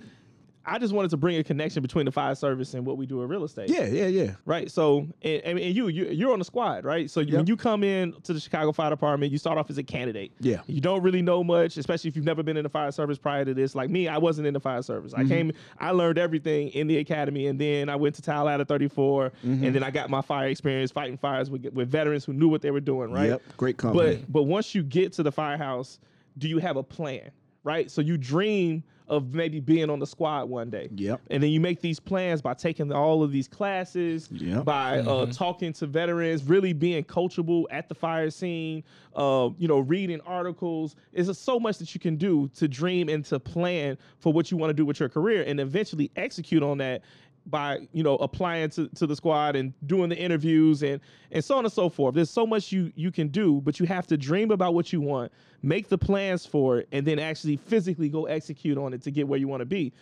I 0.68 0.78
just 0.78 0.92
wanted 0.92 1.10
to 1.12 1.16
bring 1.16 1.36
a 1.36 1.44
connection 1.44 1.80
between 1.80 2.06
the 2.06 2.10
fire 2.12 2.34
service 2.34 2.74
and 2.74 2.84
what 2.84 2.96
we 2.96 3.06
do 3.06 3.22
in 3.22 3.28
real 3.28 3.44
estate. 3.44 3.68
Yeah, 3.70 3.86
yeah, 3.86 4.06
yeah. 4.06 4.32
Right. 4.44 4.70
So, 4.70 5.06
and, 5.22 5.42
and 5.44 5.60
you, 5.60 5.88
you, 5.88 6.06
you're 6.06 6.32
on 6.32 6.40
the 6.40 6.44
squad, 6.44 6.84
right? 6.84 7.08
So 7.08 7.22
when 7.24 7.46
you 7.46 7.56
come 7.56 7.84
in 7.84 8.12
to 8.22 8.32
the 8.32 8.40
Chicago 8.40 8.72
Fire 8.72 8.90
Department, 8.90 9.30
you 9.30 9.38
start 9.38 9.58
off 9.58 9.70
as 9.70 9.78
a 9.78 9.82
candidate. 9.84 10.32
Yeah. 10.40 10.62
You 10.66 10.80
don't 10.80 11.02
really 11.02 11.22
know 11.22 11.44
much, 11.44 11.76
especially 11.76 12.08
if 12.08 12.16
you've 12.16 12.24
never 12.24 12.42
been 12.42 12.56
in 12.56 12.64
the 12.64 12.68
fire 12.68 12.90
service 12.90 13.16
prior 13.16 13.44
to 13.44 13.54
this. 13.54 13.74
Like 13.76 13.90
me, 13.90 14.08
I 14.08 14.18
wasn't 14.18 14.48
in 14.48 14.54
the 14.54 14.60
fire 14.60 14.82
service. 14.82 15.12
Mm-hmm. 15.12 15.24
I 15.26 15.28
came, 15.28 15.52
I 15.78 15.90
learned 15.92 16.18
everything 16.18 16.68
in 16.70 16.88
the 16.88 16.98
academy, 16.98 17.46
and 17.46 17.60
then 17.60 17.88
I 17.88 17.96
went 17.96 18.16
to 18.16 18.22
Tallahassee 18.22 18.64
34, 18.64 19.32
Mm-hmm. 19.46 19.64
and 19.64 19.74
then 19.74 19.82
I 19.82 19.90
got 19.90 20.10
my 20.10 20.20
fire 20.20 20.48
experience 20.48 20.90
fighting 20.90 21.16
fires 21.16 21.50
with, 21.50 21.64
with 21.72 21.88
veterans 21.88 22.24
who 22.24 22.32
knew 22.32 22.48
what 22.48 22.60
they 22.62 22.70
were 22.70 22.80
doing, 22.80 23.12
right? 23.12 23.30
Yep, 23.30 23.42
great 23.56 23.76
company. 23.76 24.16
But 24.16 24.32
but 24.32 24.42
once 24.44 24.74
you 24.74 24.82
get 24.82 25.12
to 25.14 25.22
the 25.22 25.30
firehouse, 25.32 25.98
do 26.38 26.48
you 26.48 26.58
have 26.58 26.76
a 26.76 26.82
plan? 26.82 27.30
Right. 27.62 27.90
So 27.90 28.00
you 28.00 28.16
dream 28.16 28.84
of 29.08 29.34
maybe 29.34 29.60
being 29.60 29.88
on 29.88 29.98
the 29.98 30.06
squad 30.06 30.48
one 30.48 30.68
day. 30.70 30.88
Yep. 30.94 31.20
And 31.30 31.42
then 31.42 31.50
you 31.50 31.60
make 31.60 31.80
these 31.80 32.00
plans 32.00 32.42
by 32.42 32.54
taking 32.54 32.92
all 32.92 33.22
of 33.22 33.30
these 33.32 33.46
classes, 33.48 34.28
Yep. 34.32 34.64
by 34.64 34.98
uh, 35.00 35.26
talking 35.26 35.72
to 35.74 35.86
veterans, 35.86 36.42
really 36.44 36.72
being 36.72 37.04
coachable 37.04 37.64
at 37.70 37.88
the 37.88 37.94
fire 37.94 38.30
scene, 38.30 38.82
uh, 39.14 39.50
you 39.58 39.68
know, 39.68 39.78
reading 39.78 40.20
articles. 40.22 40.96
There's 41.12 41.28
just 41.28 41.44
so 41.44 41.60
much 41.60 41.78
that 41.78 41.94
you 41.94 42.00
can 42.00 42.16
do 42.16 42.48
to 42.56 42.66
dream 42.68 43.08
and 43.08 43.24
to 43.26 43.38
plan 43.38 43.96
for 44.18 44.32
what 44.32 44.50
you 44.50 44.56
want 44.56 44.70
to 44.70 44.74
do 44.74 44.84
with 44.84 44.98
your 45.00 45.08
career 45.08 45.44
and 45.46 45.60
eventually 45.60 46.10
execute 46.16 46.62
on 46.62 46.78
that 46.78 47.02
by 47.46 47.78
you 47.92 48.02
know 48.02 48.16
applying 48.16 48.70
to, 48.70 48.88
to 48.88 49.06
the 49.06 49.16
squad 49.16 49.56
and 49.56 49.72
doing 49.86 50.08
the 50.08 50.16
interviews 50.16 50.82
and 50.82 51.00
and 51.30 51.44
so 51.44 51.56
on 51.56 51.64
and 51.64 51.72
so 51.72 51.88
forth. 51.88 52.14
There's 52.14 52.30
so 52.30 52.46
much 52.46 52.72
you 52.72 52.92
you 52.96 53.10
can 53.10 53.28
do 53.28 53.60
but 53.62 53.80
you 53.80 53.86
have 53.86 54.06
to 54.08 54.16
dream 54.16 54.50
about 54.50 54.74
what 54.74 54.92
you 54.92 55.00
want 55.00 55.32
make 55.62 55.88
the 55.88 55.98
plans 55.98 56.46
for 56.46 56.78
it 56.78 56.88
and 56.92 57.06
then 57.06 57.18
actually 57.18 57.56
physically 57.56 58.08
go 58.08 58.26
execute 58.26 58.78
on 58.78 58.92
it 58.92 59.02
to 59.02 59.10
get 59.10 59.26
where 59.26 59.38
you 59.38 59.48
want 59.48 59.60
to 59.60 59.66
be. 59.66 59.92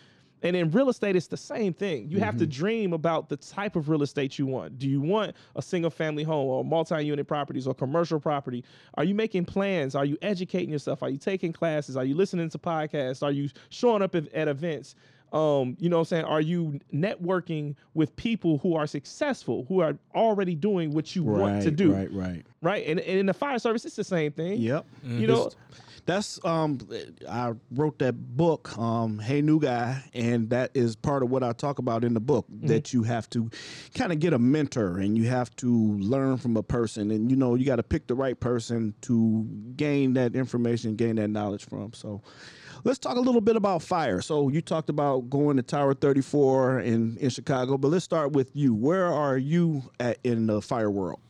And 0.43 0.55
in 0.55 0.71
real 0.73 0.91
estate 0.91 1.17
it's 1.17 1.27
the 1.27 1.39
same 1.39 1.73
thing. 1.73 2.11
You 2.11 2.21
have 2.21 2.37
to 2.37 2.45
mm-hmm. 2.45 2.51
dream 2.51 2.93
about 2.93 3.31
the 3.31 3.37
type 3.37 3.77
of 3.77 3.89
real 3.89 4.03
estate 4.03 4.39
you 4.39 4.47
want. 4.47 4.79
Do 4.79 4.89
you 4.89 5.01
want 5.01 5.35
a 5.57 5.63
single 5.63 5.91
family 5.91 6.23
home 6.23 6.47
or 6.49 6.65
multi-unit 6.65 7.27
properties 7.27 7.67
or 7.67 7.75
commercial 7.75 8.21
property? 8.21 8.63
Are 8.95 9.05
you 9.05 9.15
making 9.15 9.47
plans? 9.47 9.95
Are 9.95 10.05
you 10.05 10.19
educating 10.21 10.71
yourself? 10.71 11.03
Are 11.03 11.09
you 11.09 11.19
taking 11.19 11.53
classes? 11.53 11.97
Are 11.97 12.05
you 12.05 12.15
listening 12.15 12.51
to 12.51 12.59
podcasts? 12.59 13.23
Are 13.23 13.33
you 13.33 13.49
showing 13.71 14.03
up 14.03 14.15
at, 14.15 14.33
at 14.35 14.49
events 14.49 14.97
um, 15.33 15.77
you 15.81 15.89
know 15.89 15.97
what 15.97 16.03
I'm 16.03 16.07
saying? 16.07 16.25
Are 16.27 16.41
you 16.41 16.79
networking 16.93 17.75
with 17.95 18.15
people 18.17 18.59
who 18.59 18.77
are 18.77 18.87
successful, 18.87 19.65
who 19.69 19.81
are 19.81 19.99
already 20.15 20.55
doing 20.55 20.93
what 20.93 21.17
you 21.17 21.25
want 21.25 21.63
to 21.63 21.71
do? 21.71 21.93
Right, 21.93 22.13
right. 22.13 22.47
Right? 22.63 22.87
And, 22.87 23.01
and 23.01 23.19
in 23.19 23.27
the 23.27 23.35
fire 23.35 23.59
service, 23.59 23.85
it's 23.85 23.97
the 23.97 24.05
same 24.05 24.33
thing. 24.33 24.61
Yep. 24.61 24.87
You 25.05 25.27
know, 25.27 25.51
That's 26.07 26.39
um 26.45 26.79
I 27.29 27.53
wrote 27.71 27.99
that 28.01 28.13
book, 28.37 28.77
um, 28.79 29.19
Hey 29.19 29.41
New 29.41 29.59
Guy, 29.59 30.05
and 30.13 30.51
that 30.51 30.71
is 30.75 30.97
part 30.97 31.23
of 31.23 31.31
what 31.31 31.43
I 31.43 31.53
talk 31.53 31.79
about 31.79 32.05
in 32.05 32.13
the 32.15 32.21
book. 32.21 32.47
That 32.51 32.93
you 32.93 33.03
have 33.05 33.29
to 33.31 33.51
kind 33.95 34.13
of 34.13 34.21
get 34.21 34.35
a 34.35 34.39
mentor 34.39 34.99
and 34.99 35.17
you 35.17 35.25
have 35.29 35.55
to 35.57 35.97
learn 35.97 36.37
from 36.37 36.57
a 36.57 36.63
person 36.63 37.11
and 37.11 37.31
you 37.31 37.37
know, 37.37 37.55
you 37.55 37.65
gotta 37.65 37.83
pick 37.83 38.07
the 38.07 38.15
right 38.15 38.39
person 38.39 38.95
to 39.03 39.47
gain 39.77 40.13
that 40.15 40.37
information, 40.37 40.95
gain 40.95 41.17
that 41.17 41.29
knowledge 41.29 41.65
from. 41.65 41.93
So 41.95 42.21
let's 42.85 42.99
talk 42.99 43.17
a 43.17 43.21
little 43.21 43.41
bit 43.41 43.57
about 43.57 43.83
fire. 43.83 44.21
So 44.21 44.49
you 44.49 44.61
talked 44.61 44.89
about 44.89 45.31
going 45.31 45.57
to 45.57 45.63
Tower 45.63 45.95
34 45.95 46.81
in, 46.81 47.17
in 47.17 47.31
Chicago, 47.31 47.77
but 47.77 47.89
let's 47.89 48.05
start 48.05 48.33
with 48.33 48.51
you. 48.55 48.75
Where 48.75 49.07
are 49.07 49.37
you 49.37 49.83
at 49.99 50.19
in 50.23 50.47
the 50.47 50.63
fire 50.63 50.91
world? 50.91 51.21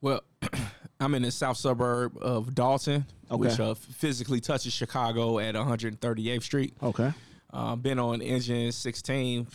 Well, 0.00 0.22
I'm 1.00 1.14
in 1.14 1.22
the 1.22 1.30
south 1.30 1.56
suburb 1.56 2.16
of 2.18 2.54
Dolton, 2.54 3.06
which 3.30 3.58
uh, 3.58 3.74
physically 3.74 4.40
touches 4.40 4.72
Chicago 4.72 5.38
at 5.38 5.54
138th 5.54 6.42
Street. 6.42 6.74
Okay. 6.82 7.12
Uh, 7.52 7.76
been 7.76 7.98
on 7.98 8.20
engine 8.20 8.72
16 8.72 9.46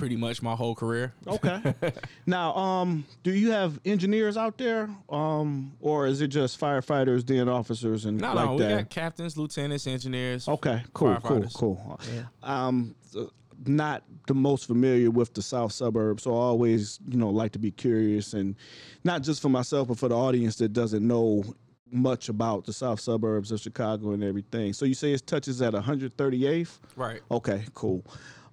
pretty 0.00 0.16
much 0.16 0.42
my 0.42 0.54
whole 0.54 0.74
career. 0.74 1.12
Okay. 1.26 1.62
now, 2.26 2.54
um, 2.56 3.04
do 3.22 3.32
you 3.32 3.50
have 3.52 3.78
engineers 3.84 4.36
out 4.36 4.58
there, 4.58 4.88
um, 5.10 5.72
or 5.80 6.06
is 6.06 6.20
it 6.20 6.28
just 6.28 6.58
firefighters, 6.58 7.24
then 7.26 7.48
officers, 7.48 8.06
and 8.06 8.18
No, 8.18 8.34
like 8.34 8.46
no, 8.46 8.52
we 8.54 8.62
that? 8.62 8.76
got 8.76 8.90
captains, 8.90 9.36
lieutenants, 9.36 9.86
engineers. 9.86 10.48
okay, 10.48 10.82
cool, 10.94 11.16
cool, 11.22 11.46
cool. 11.54 12.00
Um, 12.42 12.94
uh, 13.16 13.24
not 13.66 14.02
the 14.26 14.34
most 14.34 14.66
familiar 14.66 15.10
with 15.10 15.34
the 15.34 15.42
south 15.42 15.72
suburbs, 15.72 16.22
so 16.22 16.30
I 16.32 16.40
always, 16.40 16.98
you 17.06 17.18
know, 17.18 17.28
like 17.28 17.52
to 17.52 17.58
be 17.58 17.70
curious, 17.70 18.32
and 18.32 18.56
not 19.04 19.22
just 19.22 19.42
for 19.42 19.50
myself, 19.50 19.88
but 19.88 19.98
for 19.98 20.08
the 20.08 20.16
audience 20.16 20.56
that 20.56 20.72
doesn't 20.72 21.06
know 21.06 21.44
much 21.92 22.28
about 22.28 22.64
the 22.64 22.72
south 22.72 23.00
suburbs 23.00 23.50
of 23.52 23.60
Chicago 23.60 24.12
and 24.12 24.22
everything. 24.24 24.72
So 24.72 24.84
you 24.86 24.94
say 24.94 25.12
it 25.12 25.26
touches 25.26 25.60
at 25.60 25.74
138th. 25.74 26.78
Right. 26.96 27.20
Okay, 27.30 27.64
cool. 27.74 28.04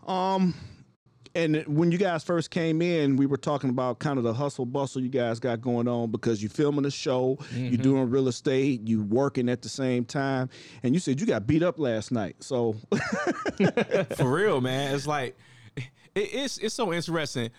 Um, 0.07 0.53
and 1.35 1.63
when 1.67 1.91
you 1.91 1.97
guys 1.97 2.23
first 2.23 2.49
came 2.51 2.81
in, 2.81 3.15
we 3.17 3.25
were 3.25 3.37
talking 3.37 3.69
about 3.69 3.99
kind 3.99 4.17
of 4.17 4.23
the 4.23 4.33
hustle 4.33 4.65
bustle 4.65 5.01
you 5.01 5.09
guys 5.09 5.39
got 5.39 5.61
going 5.61 5.87
on 5.87 6.11
because 6.11 6.41
you're 6.41 6.49
filming 6.49 6.85
a 6.85 6.91
show, 6.91 7.37
you're 7.55 7.77
doing 7.77 8.09
real 8.09 8.27
estate, 8.27 8.81
you 8.87 9.03
working 9.03 9.49
at 9.49 9.61
the 9.61 9.69
same 9.69 10.05
time, 10.05 10.49
and 10.83 10.93
you 10.93 10.99
said 10.99 11.19
you 11.19 11.25
got 11.27 11.47
beat 11.47 11.63
up 11.63 11.79
last 11.79 12.11
night. 12.11 12.35
So 12.39 12.75
For 14.17 14.31
real, 14.31 14.61
man. 14.61 14.93
It's 14.95 15.07
like 15.07 15.37
it, 15.75 15.89
it's 16.15 16.57
it's 16.57 16.75
so 16.75 16.93
interesting 16.93 17.49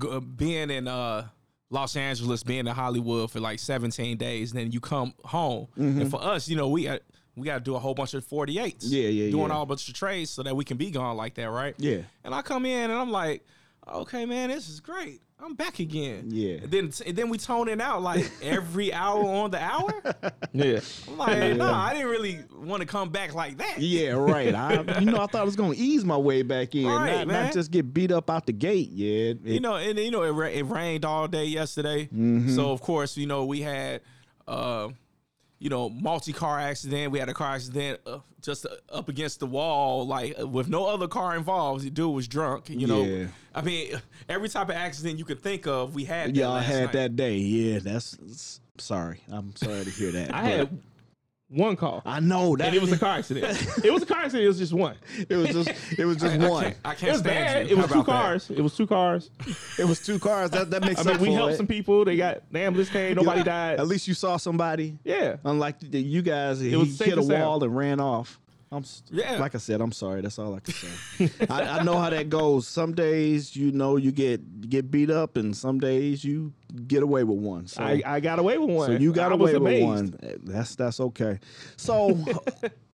g- 0.00 0.08
uh, 0.08 0.20
being 0.20 0.70
in 0.70 0.88
uh 0.88 1.28
Los 1.72 1.94
Angeles, 1.96 2.42
being 2.42 2.66
in 2.66 2.74
Hollywood 2.74 3.30
for 3.30 3.38
like 3.38 3.60
17 3.60 4.16
days, 4.16 4.50
and 4.50 4.58
then 4.60 4.72
you 4.72 4.80
come 4.80 5.14
home. 5.24 5.68
And 5.76 6.10
for 6.10 6.20
us, 6.22 6.48
you 6.48 6.56
know, 6.56 6.68
we 6.68 6.84
got 6.84 7.00
we 7.36 7.44
got 7.46 7.54
to 7.54 7.60
do 7.60 7.74
a 7.74 7.78
whole 7.78 7.94
bunch 7.94 8.14
of 8.14 8.24
48s. 8.26 8.76
Yeah, 8.80 9.08
yeah, 9.08 9.30
Doing 9.30 9.48
yeah. 9.48 9.54
all 9.54 9.66
bunch 9.66 9.88
of 9.88 9.94
trades 9.94 10.30
so 10.30 10.42
that 10.42 10.54
we 10.56 10.64
can 10.64 10.76
be 10.76 10.90
gone 10.90 11.16
like 11.16 11.34
that, 11.34 11.50
right? 11.50 11.74
Yeah. 11.78 11.98
And 12.24 12.34
I 12.34 12.42
come 12.42 12.66
in 12.66 12.90
and 12.90 12.98
I'm 13.00 13.10
like, 13.10 13.46
okay, 13.88 14.26
man, 14.26 14.50
this 14.50 14.68
is 14.68 14.80
great. 14.80 15.20
I'm 15.42 15.54
back 15.54 15.78
again. 15.78 16.24
Yeah. 16.28 16.56
And 16.56 16.70
then 16.70 16.92
and 17.06 17.16
then 17.16 17.30
we 17.30 17.38
tone 17.38 17.68
it 17.70 17.80
out 17.80 18.02
like 18.02 18.30
every 18.42 18.92
hour 18.92 19.24
on 19.24 19.50
the 19.50 19.58
hour. 19.62 19.90
Yeah. 20.52 20.80
I'm 21.08 21.16
like, 21.16 21.56
no, 21.56 21.72
I 21.72 21.94
didn't 21.94 22.08
really 22.10 22.40
want 22.54 22.82
to 22.82 22.86
come 22.86 23.08
back 23.08 23.32
like 23.34 23.56
that. 23.56 23.78
yeah, 23.78 24.10
right. 24.10 24.54
I, 24.54 24.82
you 25.00 25.06
know, 25.06 25.16
I 25.22 25.26
thought 25.26 25.36
I 25.36 25.44
was 25.44 25.56
gonna 25.56 25.72
ease 25.78 26.04
my 26.04 26.18
way 26.18 26.42
back 26.42 26.74
in, 26.74 26.86
Right, 26.86 27.18
not, 27.20 27.26
man. 27.28 27.44
not 27.46 27.54
just 27.54 27.70
get 27.70 27.94
beat 27.94 28.12
up 28.12 28.28
out 28.28 28.44
the 28.44 28.52
gate. 28.52 28.90
Yeah, 28.90 29.30
it- 29.30 29.40
you 29.44 29.60
know, 29.60 29.76
and 29.76 29.98
you 29.98 30.10
know, 30.10 30.24
it, 30.24 30.54
it 30.58 30.64
rained 30.64 31.06
all 31.06 31.26
day 31.26 31.46
yesterday. 31.46 32.04
Mm-hmm. 32.04 32.54
So 32.54 32.70
of 32.72 32.82
course, 32.82 33.16
you 33.16 33.26
know, 33.26 33.46
we 33.46 33.62
had, 33.62 34.02
uh, 34.46 34.88
you 35.60 35.68
know, 35.70 35.88
multi 35.90 36.32
car 36.32 36.58
accident. 36.58 37.12
We 37.12 37.18
had 37.20 37.28
a 37.28 37.34
car 37.34 37.54
accident 37.54 38.00
uh, 38.06 38.18
just 38.42 38.66
uh, 38.66 38.70
up 38.90 39.08
against 39.08 39.38
the 39.40 39.46
wall, 39.46 40.06
like 40.06 40.34
uh, 40.40 40.46
with 40.48 40.68
no 40.68 40.86
other 40.86 41.06
car 41.06 41.36
involved. 41.36 41.84
The 41.84 41.90
dude 41.90 42.12
was 42.12 42.26
drunk. 42.26 42.68
You 42.70 42.86
know, 42.88 43.04
Yeah. 43.04 43.26
I 43.54 43.60
mean, 43.62 44.00
every 44.28 44.48
type 44.48 44.70
of 44.70 44.74
accident 44.74 45.18
you 45.18 45.24
could 45.24 45.40
think 45.42 45.66
of, 45.68 45.94
we 45.94 46.04
had. 46.04 46.30
that 46.30 46.36
y'all 46.36 46.54
last 46.54 46.66
had 46.66 46.82
night. 46.86 46.92
that 46.94 47.16
day. 47.16 47.36
Yeah, 47.36 47.78
that's 47.80 48.14
it's- 48.14 48.60
sorry. 48.78 49.20
I'm 49.30 49.54
sorry 49.54 49.84
to 49.84 49.90
hear 49.90 50.10
that. 50.12 50.34
I 50.34 50.40
but- 50.42 50.50
had 50.50 50.78
one 51.50 51.76
call. 51.76 52.00
I 52.06 52.20
know 52.20 52.56
that 52.56 52.68
and 52.68 52.76
it 52.76 52.80
was 52.80 52.92
a 52.92 52.98
car 52.98 53.18
accident. 53.18 53.44
it 53.84 53.92
was 53.92 54.02
a 54.02 54.06
car 54.06 54.20
accident. 54.20 54.44
It 54.44 54.48
was 54.48 54.58
just 54.58 54.72
one. 54.72 54.96
It 55.28 55.34
was 55.36 55.48
just 55.48 55.98
it 55.98 56.04
was 56.04 56.16
just 56.16 56.40
I, 56.40 56.44
I 56.46 56.48
one. 56.48 56.62
can't, 56.64 56.76
I 56.84 56.92
It 56.92 56.98
can't 56.98 57.12
was 57.12 57.20
stand 57.20 57.24
bad. 57.44 57.66
you. 57.68 57.72
It 57.72 57.76
was 57.76 57.86
How 57.86 57.92
two 57.94 58.00
about 58.00 58.06
that? 58.06 58.22
cars. 58.22 58.50
It 58.50 58.60
was 58.60 58.76
two 58.76 58.86
cars. 58.86 59.30
It 59.78 59.84
was 59.84 60.00
two 60.00 60.18
cars. 60.18 60.50
That 60.50 60.70
that 60.70 60.82
makes 60.82 61.00
I 61.00 61.02
sense. 61.04 61.20
mean, 61.20 61.30
we 61.30 61.34
helped 61.34 61.54
it. 61.54 61.56
some 61.56 61.66
people. 61.66 62.04
They 62.04 62.16
got 62.16 62.42
the 62.52 62.60
ambulance 62.60 62.88
came. 62.90 63.16
Nobody 63.16 63.42
died. 63.42 63.80
At 63.80 63.86
least 63.88 64.06
you 64.08 64.14
saw 64.14 64.36
somebody. 64.36 64.98
Yeah. 65.04 65.36
Unlike 65.44 65.80
the, 65.90 66.00
you 66.00 66.22
guys, 66.22 66.60
he 66.60 66.74
was 66.76 66.98
hit 66.98 67.14
a 67.14 67.18
and 67.18 67.24
sound. 67.26 67.42
wall 67.42 67.64
and 67.64 67.76
ran 67.76 68.00
off. 68.00 68.38
I'm 68.72 68.84
Yeah. 69.10 69.38
Like 69.38 69.56
I 69.56 69.58
said, 69.58 69.80
I'm 69.80 69.90
sorry. 69.90 70.20
That's 70.20 70.38
all 70.38 70.54
I 70.54 70.60
can 70.60 70.74
say. 70.74 71.30
I, 71.50 71.78
I 71.78 71.82
know 71.82 71.98
how 71.98 72.08
that 72.10 72.28
goes. 72.28 72.68
Some 72.68 72.94
days, 72.94 73.56
you 73.56 73.72
know, 73.72 73.96
you 73.96 74.12
get 74.12 74.70
get 74.70 74.90
beat 74.90 75.10
up, 75.10 75.36
and 75.36 75.56
some 75.56 75.80
days 75.80 76.22
you 76.22 76.52
get 76.86 77.02
away 77.02 77.24
with 77.24 77.38
one. 77.38 77.66
So, 77.66 77.82
I, 77.82 78.00
I 78.06 78.20
got 78.20 78.38
away 78.38 78.58
with 78.58 78.70
one. 78.70 78.86
so 78.86 78.92
you 78.92 79.12
got 79.12 79.32
I 79.32 79.34
away 79.34 79.56
with 79.58 79.82
one. 79.82 80.14
Eh, 80.22 80.36
that's 80.42 80.76
that's 80.76 81.00
okay. 81.00 81.38
So. 81.76 82.18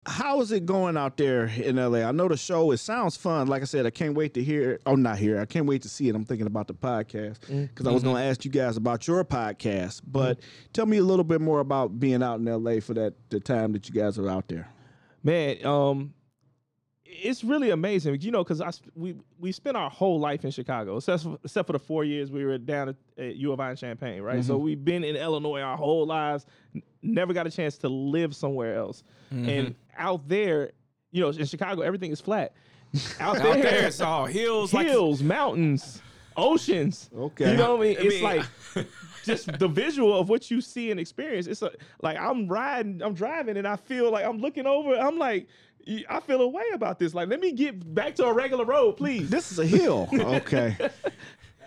How 0.08 0.42
is 0.42 0.51
it 0.51 0.66
going 0.66 0.98
out 0.98 1.16
there 1.18 1.46
in 1.46 1.75
LA? 1.75 2.00
I 2.00 2.12
know 2.12 2.28
the 2.28 2.36
show. 2.36 2.72
It 2.72 2.78
sounds 2.78 3.16
fun. 3.16 3.46
Like 3.46 3.62
I 3.62 3.66
said, 3.66 3.86
I 3.86 3.92
can't 3.92 4.16
wait 4.16 4.34
to 4.34 4.44
hear. 4.44 4.80
Oh, 4.88 4.96
not 4.96 5.20
hear. 5.20 5.40
I 5.40 5.46
can't 5.46 5.68
wait 5.68 5.84
to 5.84 5.90
see 5.90 6.10
it. 6.10 6.16
I'm 6.16 6.25
thinking 6.25 6.48
about 6.48 6.66
the 6.66 6.74
podcast 6.74 7.40
because 7.48 7.86
I 7.86 7.92
was 7.92 8.01
going 8.01 8.16
to 8.16 8.24
ask 8.24 8.44
you 8.44 8.50
guys 8.50 8.78
about 8.78 9.08
your 9.08 9.24
podcast. 9.24 10.01
But 10.08 10.40
mm-hmm. 10.40 10.72
tell 10.74 10.88
me 10.88 10.98
a 10.98 11.04
little 11.04 11.24
bit 11.24 11.40
more 11.40 11.60
about 11.60 12.00
being 12.00 12.24
out 12.24 12.40
in 12.40 12.46
LA 12.46 12.80
for 12.80 12.96
that 12.96 13.13
the 13.30 13.40
time 13.40 13.74
that 13.74 13.88
you 13.88 13.94
guys 13.94 14.18
are 14.18 14.28
out 14.28 14.48
there. 14.48 14.72
Man 15.24 15.63
um 15.66 16.13
it's 17.06 17.44
really 17.44 17.70
amazing 17.72 18.20
you 18.22 18.32
know 18.32 18.44
because 18.44 18.62
i 18.62 18.72
we 18.96 19.16
we 19.40 19.51
spent 19.51 19.75
our 19.75 19.90
whole 19.90 20.20
life 20.20 20.44
in 20.46 20.51
chicago 20.51 20.98
except 20.98 21.24
for, 21.24 21.38
except 21.44 21.68
for 21.68 21.74
the 21.74 21.80
four 21.80 22.04
years 22.04 22.32
we 22.32 22.46
were 22.46 22.58
down 22.58 22.90
at, 22.90 22.96
at 23.18 23.36
u 23.36 23.51
of 23.51 23.60
i 23.60 23.70
in 23.72 23.75
champaign 23.75 24.22
right? 24.22 24.44
So 24.44 24.58
we've 24.58 24.84
been 24.84 25.04
in 25.04 25.16
illinois 25.16 25.62
our 25.62 25.78
whole 25.78 26.06
lives 26.08 26.46
n- 26.74 26.82
never 27.01 27.34
got 27.34 27.46
a 27.48 27.51
chance 27.51 27.78
to 27.80 27.90
live 27.90 28.36
somewhere 28.36 28.75
else. 28.75 29.04
And 29.30 29.75
out 29.98 30.28
there 30.28 30.72
you 31.12 31.22
know 31.22 31.30
in 31.30 31.46
chicago 31.46 31.82
everything 31.82 32.12
is 32.12 32.22
flat. 32.22 32.54
Out 33.22 33.38
there, 33.38 33.48
Out 33.48 33.62
there, 33.62 33.88
it's 33.88 34.01
all 34.01 34.25
hills, 34.25 34.74
like 34.74 34.86
hills 34.88 35.22
mountains 35.24 36.01
oceans. 36.36 37.10
Okay. 37.16 37.51
you 37.51 37.58
know 37.58 37.75
what 37.75 37.86
i 37.86 37.90
mean? 37.90 37.98
I 37.98 38.01
it's 38.01 38.16
mean- 38.16 38.24
like 38.24 38.46
just 39.24 39.60
the 39.60 39.68
visual 39.68 40.18
of 40.18 40.30
what 40.30 40.50
you 40.50 40.62
see 40.62 40.92
and 40.92 41.00
experience. 41.00 41.48
It's 41.48 41.62
a, 41.62 41.72
like 42.01 42.18
I'm 42.18 42.48
riding, 42.48 43.01
I'm 43.01 43.13
driving, 43.13 43.58
and 43.58 43.68
I 43.68 43.75
feel 43.75 44.12
like 44.12 44.25
I'm 44.25 44.40
looking 44.40 44.66
over. 44.66 44.96
I'm 44.96 45.18
like, 45.18 45.48
I 46.10 46.20
feel 46.20 46.42
a 46.42 46.48
way 46.48 46.63
about 46.74 47.00
this. 47.00 47.13
Like, 47.13 47.30
let 47.30 47.40
me 47.40 47.51
get 47.51 47.94
back 47.94 48.16
to 48.16 48.25
a 48.25 48.34
regular 48.34 48.66
road, 48.66 48.94
please. 48.98 49.30
This 49.30 49.51
is 49.51 49.60
a 49.60 49.66
hill. 49.66 50.08
okay. 50.13 50.75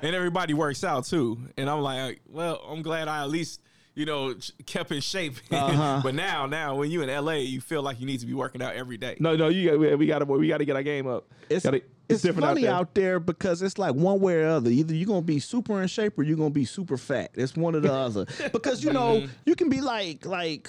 and 0.03 0.15
everybody 0.15 0.55
works 0.55 0.85
out 0.85 1.05
too. 1.07 1.39
And 1.57 1.69
I'm 1.69 1.81
like, 1.81 2.21
well, 2.29 2.63
I'm 2.69 2.83
glad 2.83 3.09
I 3.09 3.23
at 3.23 3.31
least 3.31 3.61
you 3.95 4.07
know 4.07 4.35
kept 4.67 4.91
in 4.93 5.01
shape. 5.01 5.35
Uh-huh. 5.53 6.01
but 6.03 6.15
now, 6.15 6.47
now 6.47 6.75
when 6.77 6.91
you 6.91 7.03
in 7.03 7.25
LA, 7.25 7.35
you 7.35 7.61
feel 7.61 7.83
like 7.83 8.01
you 8.01 8.07
need 8.07 8.21
to 8.21 8.27
be 8.27 8.35
working 8.35 8.63
out 8.63 8.75
every 8.75 8.97
day. 8.97 9.17
no, 9.21 9.37
no, 9.37 9.49
you 9.49 9.71
got, 9.71 9.79
we, 9.79 9.95
we 9.95 10.07
got 10.07 10.19
to 10.21 10.25
we 10.25 10.49
got 10.49 10.59
to 10.59 10.65
get 10.65 10.77
our 10.77 10.83
game 10.83 11.07
up. 11.07 11.33
It's, 11.49 11.65
Gotta- 11.65 11.83
it's, 12.09 12.23
different 12.23 12.47
funny 12.47 12.67
out 12.69 12.81
out 12.81 12.95
there. 12.95 13.05
there. 13.05 13.21
because 13.21 13.63
it's 13.63 13.79
like 13.79 13.95
one 13.95 14.21
way 14.21 14.43
or 14.43 14.47
other. 14.49 14.71
Either 14.71 14.95
you're 14.95 15.07
gonna 15.07 15.23
be 15.23 15.39
super 15.41 15.81
in 15.81 15.89
shape 15.89 16.19
or 16.19 16.23
you're 16.23 16.37
gonna 16.37 16.51
be 16.51 16.65
super 16.65 16.97
fat. 16.97 17.31
It's 17.35 17.57
one 17.57 17.75
or 17.75 17.81
the 17.81 17.93
other. 17.93 18.27
Because 18.53 18.83
you 18.85 18.93
know 18.93 19.21
Mm-hmm. 19.21 19.33
you 19.47 19.55
can 19.57 19.69
be 19.69 19.81
like 19.81 20.27
like 20.27 20.69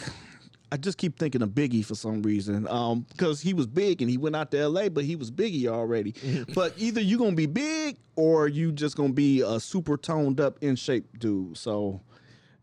I 0.72 0.78
just 0.78 0.98
keep 0.98 1.18
thinking 1.20 1.42
of 1.42 1.50
Biggie 1.50 1.86
for 1.86 1.96
some 1.96 2.22
reason. 2.24 2.68
Um, 2.68 3.06
because 3.12 3.40
he 3.40 3.54
was 3.54 3.68
big 3.68 4.02
and 4.02 4.10
he 4.10 4.18
went 4.18 4.36
out 4.36 4.50
to 4.52 4.58
L.A., 4.58 4.90
but 4.90 5.04
he 5.06 5.16
was 5.16 5.30
Biggie 5.32 5.68
already. 5.68 6.14
but 6.54 6.74
either 6.78 7.00
you're 7.00 7.20
gonna 7.20 7.36
be 7.36 7.46
big 7.46 7.98
or 8.16 8.48
you 8.48 8.72
just 8.72 8.98
gonna 8.98 9.14
be 9.14 9.42
a 9.42 9.60
super 9.60 9.96
toned 9.96 10.42
up, 10.42 10.58
in 10.62 10.76
shape 10.76 11.20
dude. 11.20 11.56
So 11.58 12.02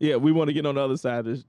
Yeah, 0.03 0.17
we 0.17 0.33
want 0.33 0.49
to 0.49 0.53
get 0.53 0.65
on 0.65 0.75
the 0.75 0.81
other 0.81 0.97
side, 0.97 1.23
this 1.23 1.45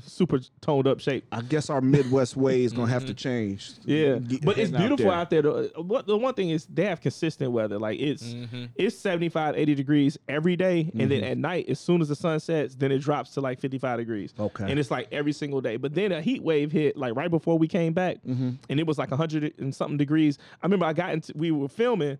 super 0.00 0.40
toned 0.62 0.86
up 0.86 0.98
shape. 0.98 1.26
I 1.30 1.42
guess 1.42 1.68
our 1.68 1.82
Midwest 1.82 2.38
way 2.38 2.64
is 2.64 2.72
gonna 2.72 2.90
have 2.90 3.04
to 3.04 3.12
change. 3.12 3.72
Yeah, 3.84 4.16
Get- 4.16 4.42
but 4.46 4.56
it's 4.56 4.70
heading 4.70 4.86
beautiful 4.86 5.10
there. 5.10 5.20
out 5.20 5.28
there. 5.28 5.42
What 5.82 6.06
the 6.06 6.16
one 6.16 6.32
thing 6.32 6.48
is 6.48 6.64
they 6.72 6.86
have 6.86 7.02
consistent 7.02 7.52
weather. 7.52 7.78
Like 7.78 8.00
it's 8.00 8.22
Mm-hmm. 8.22 8.64
it's 8.76 8.96
75, 8.96 9.56
80 9.58 9.74
degrees 9.74 10.16
every 10.26 10.56
day, 10.56 10.90
and 10.98 11.10
then 11.10 11.22
at 11.22 11.36
night, 11.36 11.68
as 11.68 11.78
soon 11.80 12.00
as 12.00 12.08
the 12.08 12.16
sun 12.16 12.40
sets, 12.40 12.74
then 12.76 12.92
it 12.92 13.00
drops 13.00 13.28
to 13.34 13.42
like 13.42 13.60
55 13.60 13.98
degrees. 13.98 14.32
Okay. 14.40 14.64
And 14.70 14.78
it's 14.80 14.90
like 14.90 15.08
every 15.12 15.32
single 15.32 15.60
day. 15.60 15.76
But 15.76 15.94
then 15.94 16.10
a 16.10 16.22
heat 16.22 16.42
wave 16.42 16.72
hit 16.72 16.96
like 16.96 17.14
right 17.14 17.30
before 17.30 17.58
we 17.58 17.68
came 17.68 17.92
back, 17.92 18.16
Mm-hmm. 18.26 18.52
and 18.70 18.80
it 18.80 18.86
was 18.86 18.96
like 18.96 19.10
100 19.10 19.52
and 19.58 19.74
something 19.74 19.98
degrees. 19.98 20.38
I 20.62 20.66
remember 20.66 20.86
I 20.86 20.94
got 20.94 21.12
into 21.12 21.34
we 21.36 21.50
were 21.50 21.68
filming 21.68 22.16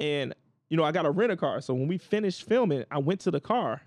and 0.00 0.34
you 0.68 0.76
know, 0.76 0.82
I 0.84 0.90
got 0.92 1.06
a 1.06 1.10
rent 1.10 1.30
a 1.32 1.36
car. 1.36 1.60
So 1.60 1.72
when 1.74 1.86
we 1.86 1.96
finished 1.96 2.42
filming, 2.42 2.84
I 2.90 2.98
went 2.98 3.20
to 3.20 3.30
the 3.30 3.40
car. 3.40 3.82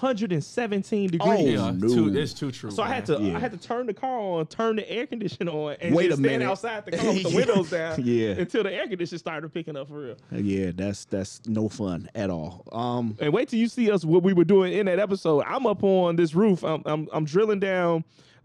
117 0.00 1.10
degrees. 1.10 1.20
Oh, 1.30 1.44
Yeah, 1.46 1.70
no. 1.70 1.88
too, 1.88 2.16
it's 2.18 2.32
too 2.32 2.50
true. 2.50 2.70
So 2.70 2.82
I 2.82 2.88
had 2.88 3.06
to 3.06 3.18
Yeah. 3.20 3.36
I 3.36 3.40
had 3.40 3.52
to 3.52 3.58
turn 3.58 3.86
the 3.86 3.94
car 3.94 4.18
on, 4.18 4.46
turn 4.46 4.76
the 4.76 4.90
air 4.90 5.06
conditioner 5.06 5.52
on, 5.52 5.76
and 5.80 5.94
Wait 5.94 6.08
just 6.08 6.18
a 6.18 6.22
stand 6.22 6.38
minute. 6.40 6.50
outside 6.50 6.84
the 6.86 6.90
car 6.96 7.06
with 7.12 7.22
the 7.22 7.28
Yeah. 7.30 7.36
windows 7.36 7.70
down 7.70 8.00
Yeah. 8.04 8.28
until 8.30 8.62
the 8.64 8.72
air 8.72 8.86
conditioner 8.88 9.18
started 9.18 9.52
picking 9.52 9.76
up 9.76 9.88
for 9.88 10.00
real. 10.00 10.16
Yeah, 10.32 10.72
that's 10.74 11.04
that's 11.04 11.40
no 11.46 11.68
fun 11.68 12.08
at 12.14 12.30
all. 12.30 12.64
Um, 12.72 13.16
And 13.20 13.32
wait 13.32 13.48
till 13.48 13.58
you 13.58 13.68
see 13.68 13.90
us 13.90 14.04
what 14.04 14.22
we 14.22 14.32
were 14.32 14.44
doing 14.44 14.72
in 14.72 14.86
that 14.86 14.98
episode. 14.98 15.44
I'm 15.46 15.66
up 15.66 15.82
on 15.84 16.16
this 16.16 16.34
roof. 16.34 16.64
I'm 16.64 16.82
I'm, 16.86 17.08
I'm 17.12 17.24
drilling 17.24 17.60
down 17.60 18.04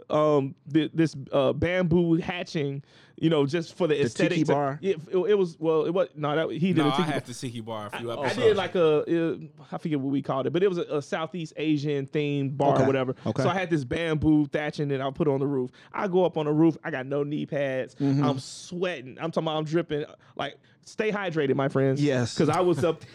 um 0.09 0.55
thi- 0.71 0.89
this 0.93 1.15
uh, 1.31 1.51
bamboo 1.53 2.19
thatching, 2.19 2.81
you 3.17 3.29
know, 3.29 3.45
just 3.45 3.75
for 3.75 3.87
the, 3.87 4.01
aesthetic. 4.01 4.31
tiki 4.31 4.43
to- 4.45 4.51
bar? 4.53 4.79
It, 4.81 4.97
it, 5.11 5.17
it 5.17 5.33
was 5.37 5.57
well, 5.59 5.85
it 5.85 5.93
was 5.93 6.07
no 6.15 6.35
that 6.35 6.51
he 6.53 6.67
did 6.73 6.77
no, 6.77 6.89
a 6.89 6.93
I 6.93 6.97
tiki 6.97 7.11
had 7.11 7.25
the 7.25 7.33
Tiki 7.33 7.61
Bar 7.61 7.89
a 7.91 7.97
few 7.97 8.11
I 8.11 8.13
episodes. 8.25 8.35
did 8.37 8.57
like 8.57 8.75
a, 8.75 9.31
uh, 9.33 9.35
I 9.71 9.77
forget 9.77 9.99
what 9.99 10.11
we 10.11 10.21
called 10.21 10.47
it, 10.47 10.53
but 10.53 10.63
it 10.63 10.69
was 10.69 10.77
a, 10.77 10.83
a 10.83 11.01
Southeast 11.01 11.53
Asian 11.57 12.07
themed 12.07 12.55
bar 12.57 12.75
Okay. 12.75 12.83
or 12.83 12.85
whatever. 12.87 13.15
Okay. 13.25 13.43
So 13.43 13.49
I 13.49 13.53
had 13.53 13.69
this 13.69 13.83
bamboo 13.83 14.45
thatching 14.47 14.87
that 14.89 15.01
I 15.01 15.09
put 15.11 15.27
on 15.27 15.39
the 15.39 15.47
roof. 15.47 15.71
I 15.93 16.07
go 16.07 16.23
up 16.25 16.37
on 16.37 16.45
the 16.45 16.53
roof. 16.53 16.77
I 16.83 16.91
got 16.91 17.05
no 17.05 17.23
knee 17.23 17.45
pads. 17.45 17.95
Mm-hmm. 17.95 18.23
I'm 18.23 18.39
sweating. 18.39 19.17
I'm 19.19 19.31
talking 19.31 19.47
about 19.47 19.57
I'm 19.57 19.65
dripping. 19.65 20.05
Like, 20.35 20.57
stay 20.85 21.11
hydrated, 21.11 21.55
my 21.55 21.67
friends. 21.67 22.01
Yes. 22.01 22.33
Because 22.33 22.49
I 22.49 22.61
was 22.61 22.83
up. 22.83 23.01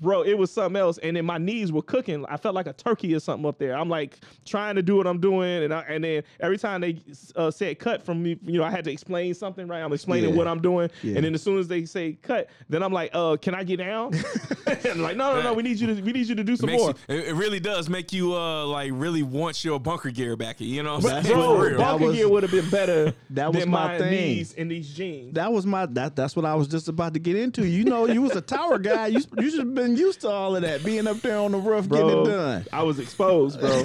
Bro, 0.00 0.22
it 0.24 0.34
was 0.36 0.50
something 0.52 0.78
else, 0.78 0.98
and 0.98 1.16
then 1.16 1.24
my 1.24 1.38
knees 1.38 1.72
were 1.72 1.80
cooking. 1.82 2.26
I 2.28 2.36
felt 2.36 2.54
like 2.54 2.66
a 2.66 2.74
turkey 2.74 3.14
or 3.14 3.20
something 3.20 3.48
up 3.48 3.58
there. 3.58 3.74
I'm 3.76 3.88
like 3.88 4.18
trying 4.44 4.74
to 4.76 4.82
do 4.82 4.96
what 4.96 5.06
I'm 5.06 5.18
doing, 5.20 5.64
and 5.64 5.72
I, 5.72 5.80
and 5.88 6.04
then 6.04 6.22
every 6.40 6.58
time 6.58 6.82
they 6.82 7.00
uh, 7.34 7.50
said 7.50 7.78
cut 7.78 8.02
from 8.02 8.22
me, 8.22 8.38
you 8.44 8.58
know, 8.58 8.64
I 8.64 8.70
had 8.70 8.84
to 8.84 8.92
explain 8.92 9.32
something, 9.32 9.66
right? 9.66 9.80
I'm 9.80 9.92
explaining 9.94 10.30
Yeah. 10.30 10.36
what 10.36 10.48
I'm 10.48 10.60
doing, 10.60 10.90
Yeah. 11.02 11.16
and 11.16 11.24
then 11.24 11.34
as 11.34 11.42
soon 11.42 11.58
as 11.58 11.66
they 11.66 11.86
say 11.86 12.12
cut, 12.20 12.50
then 12.68 12.82
I'm 12.82 12.92
like, 12.92 13.10
uh, 13.14 13.36
can 13.40 13.54
I 13.54 13.64
get 13.64 13.78
down? 13.78 14.12
and 14.66 15.00
like, 15.02 15.16
no, 15.16 15.34
no, 15.36 15.42
no, 15.42 15.54
we 15.54 15.62
need 15.62 15.78
you 15.80 15.86
to 15.94 16.02
we 16.02 16.12
need 16.12 16.26
you 16.26 16.34
to 16.34 16.44
do 16.44 16.56
some 16.56 16.66
Makes 16.66 16.82
more. 16.82 16.94
you, 17.08 17.14
it, 17.16 17.28
it 17.28 17.34
really 17.34 17.60
does 17.60 17.88
make 17.88 18.12
you 18.12 18.34
uh 18.34 18.66
like 18.66 18.90
really 18.94 19.22
want 19.22 19.64
your 19.64 19.78
bunker 19.80 20.10
gear 20.10 20.36
back. 20.36 20.60
You 20.60 20.82
know, 20.82 20.96
what 20.96 21.04
I'm 21.06 21.10
That's 21.10 21.28
saying? 21.28 21.38
Bro, 21.40 21.58
real. 21.58 21.78
bunker 21.78 22.04
was- 22.06 22.16
gear 22.16 22.28
would 22.28 22.42
have 22.42 22.52
been 22.52 22.68
better 22.68 23.14
that 23.30 23.52
was 23.52 23.62
than 23.62 23.70
my 23.70 23.86
my, 23.92 23.98
thing. 23.98 24.10
knees 24.10 24.52
in 24.52 24.68
these 24.68 24.92
jeans. 24.92 25.34
that 25.34 25.52
was 25.52 25.64
my 25.64 25.86
that 25.86 26.16
that's 26.16 26.34
what 26.36 26.44
I 26.44 26.54
was 26.54 26.68
just 26.68 26.88
about 26.88 27.14
to 27.14 27.20
get 27.20 27.36
into. 27.36 27.66
You 27.66 27.84
know, 27.84 28.06
you 28.06 28.20
was 28.22 28.36
a 28.36 28.40
tower 28.40 28.78
guy. 28.78 29.06
You 29.06 29.20
you 29.38 29.50
should 29.50 29.60
have 29.60 29.74
been 29.74 29.85
used 29.94 30.22
to 30.22 30.28
all 30.28 30.56
of 30.56 30.62
that, 30.62 30.82
being 30.84 31.06
up 31.06 31.20
there 31.20 31.38
on 31.38 31.52
the 31.52 31.58
roof 31.58 31.88
getting 31.88 32.08
it 32.08 32.24
done. 32.24 32.64
I 32.72 32.82
was 32.82 32.98
exposed, 32.98 33.60
bro. 33.60 33.84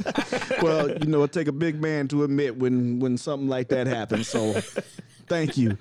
well, 0.62 0.90
you 0.90 1.06
know, 1.06 1.22
it 1.22 1.32
take 1.32 1.48
a 1.48 1.52
big 1.52 1.80
man 1.80 2.08
to 2.08 2.24
admit 2.24 2.56
when 2.56 2.98
when 2.98 3.16
something 3.18 3.48
like 3.48 3.68
that 3.68 3.86
happens. 3.86 4.28
So, 4.28 4.54
thank 5.28 5.56
you. 5.56 5.76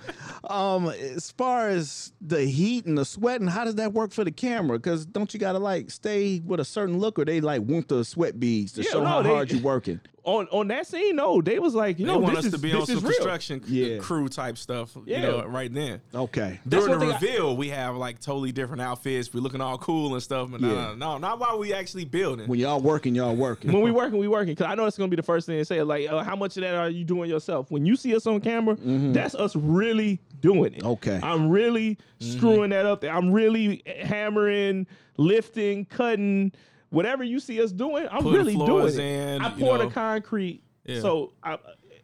Um, 0.49 0.89
as 0.89 1.31
far 1.31 1.69
as 1.69 2.11
the 2.21 2.41
heat 2.45 2.85
and 2.85 2.97
the 2.97 3.05
sweating, 3.05 3.47
how 3.47 3.63
does 3.63 3.75
that 3.75 3.93
work 3.93 4.11
for 4.11 4.23
the 4.23 4.31
camera? 4.31 4.77
Because 4.77 5.05
don't 5.05 5.33
you 5.33 5.39
gotta 5.39 5.59
like 5.59 5.89
stay 5.89 6.41
with 6.45 6.59
a 6.59 6.65
certain 6.65 6.99
look, 6.99 7.17
or 7.17 7.25
they 7.25 7.41
like 7.41 7.61
want 7.61 7.87
the 7.87 8.03
sweat 8.05 8.39
beads 8.39 8.73
to 8.73 8.83
Yeah, 8.83 8.91
show 8.91 8.99
no, 9.01 9.05
how 9.07 9.21
they- 9.21 9.29
hard 9.29 9.51
you're 9.51 9.61
working? 9.61 9.99
On 10.25 10.47
on 10.51 10.67
that 10.69 10.87
scene, 10.87 11.15
no, 11.15 11.41
they 11.41 11.59
was 11.59 11.73
like, 11.75 11.99
you 11.99 12.05
They 12.05 12.11
know, 12.11 12.19
want 12.19 12.35
this 12.35 12.39
us 12.39 12.45
is, 12.47 12.51
to 12.53 12.57
be 12.59 12.71
this 12.71 12.81
on 12.81 12.85
some 12.87 12.97
is 12.97 13.03
real. 13.03 13.11
construction 13.13 13.61
Yeah. 13.67 13.97
crew 13.99 14.27
type 14.27 14.57
stuff. 14.57 14.97
Yeah. 15.05 15.17
You 15.21 15.27
know, 15.27 15.45
right 15.45 15.73
then. 15.73 16.01
Okay. 16.13 16.59
That's 16.65 16.85
During 16.85 16.99
the 16.99 17.05
one 17.05 17.15
thing 17.19 17.29
I- 17.29 17.31
reveal, 17.33 17.55
we 17.57 17.69
have 17.69 17.95
like 17.95 18.19
totally 18.19 18.51
different 18.51 18.81
outfits. 18.81 19.33
We're 19.33 19.39
looking 19.41 19.61
all 19.61 19.77
cool 19.77 20.13
and 20.13 20.21
stuff. 20.23 20.49
But 20.51 20.61
no, 20.61 20.67
Yeah. 20.73 20.85
no, 20.87 20.95
no, 20.95 21.17
not 21.19 21.39
while 21.39 21.59
we 21.59 21.73
actually 21.73 22.05
building. 22.05 22.47
When 22.47 22.59
y'all 22.59 22.79
working, 22.81 23.15
y'all 23.15 23.35
working. 23.35 23.71
When 23.71 23.81
we 23.83 23.91
working, 23.91 24.17
we 24.19 24.27
working. 24.27 24.55
Cause 24.55 24.67
I 24.67 24.75
know 24.75 24.85
it's 24.85 24.97
gonna 24.97 25.09
be 25.09 25.15
the 25.15 25.23
first 25.23 25.45
thing 25.47 25.57
to 25.59 25.65
say. 25.65 25.81
Like, 25.83 26.09
uh, 26.09 26.23
how 26.23 26.35
much 26.35 26.57
of 26.57 26.61
that 26.61 26.75
are 26.75 26.89
you 26.89 27.03
doing 27.05 27.29
yourself? 27.29 27.69
When 27.71 27.85
you 27.85 27.95
see 27.95 28.15
us 28.15 28.25
on 28.27 28.41
camera, 28.41 28.75
that's 28.81 29.35
us 29.35 29.55
really 29.55 30.19
doing 30.41 30.73
it. 30.73 30.79
Mm-hmm. 30.79 30.87
Okay. 30.87 31.19
I'm 31.23 31.49
really 31.49 31.97
screwing 32.19 32.71
that 32.71 32.85
up. 32.85 33.01
there. 33.01 33.13
I'm 33.13 33.31
really 33.31 33.83
hammering, 34.03 34.87
lifting, 35.17 35.85
cutting. 35.85 36.51
Whatever 36.95 37.23
you 37.23 37.39
see 37.39 37.61
us 37.61 37.71
doing, 37.71 38.07
I'm 38.09 38.23
Putting 38.23 38.31
really 38.39 38.53
doing 38.55 38.65
floors 38.67 38.97
it. 38.97 39.03
in, 39.03 39.41
I 39.41 39.49
you 39.55 39.65
poured 39.65 39.81
know. 39.81 39.87
a 39.87 39.91
concrete. 39.91 40.63
Yeah. 40.85 41.01
So 41.01 41.33
I 41.43 41.57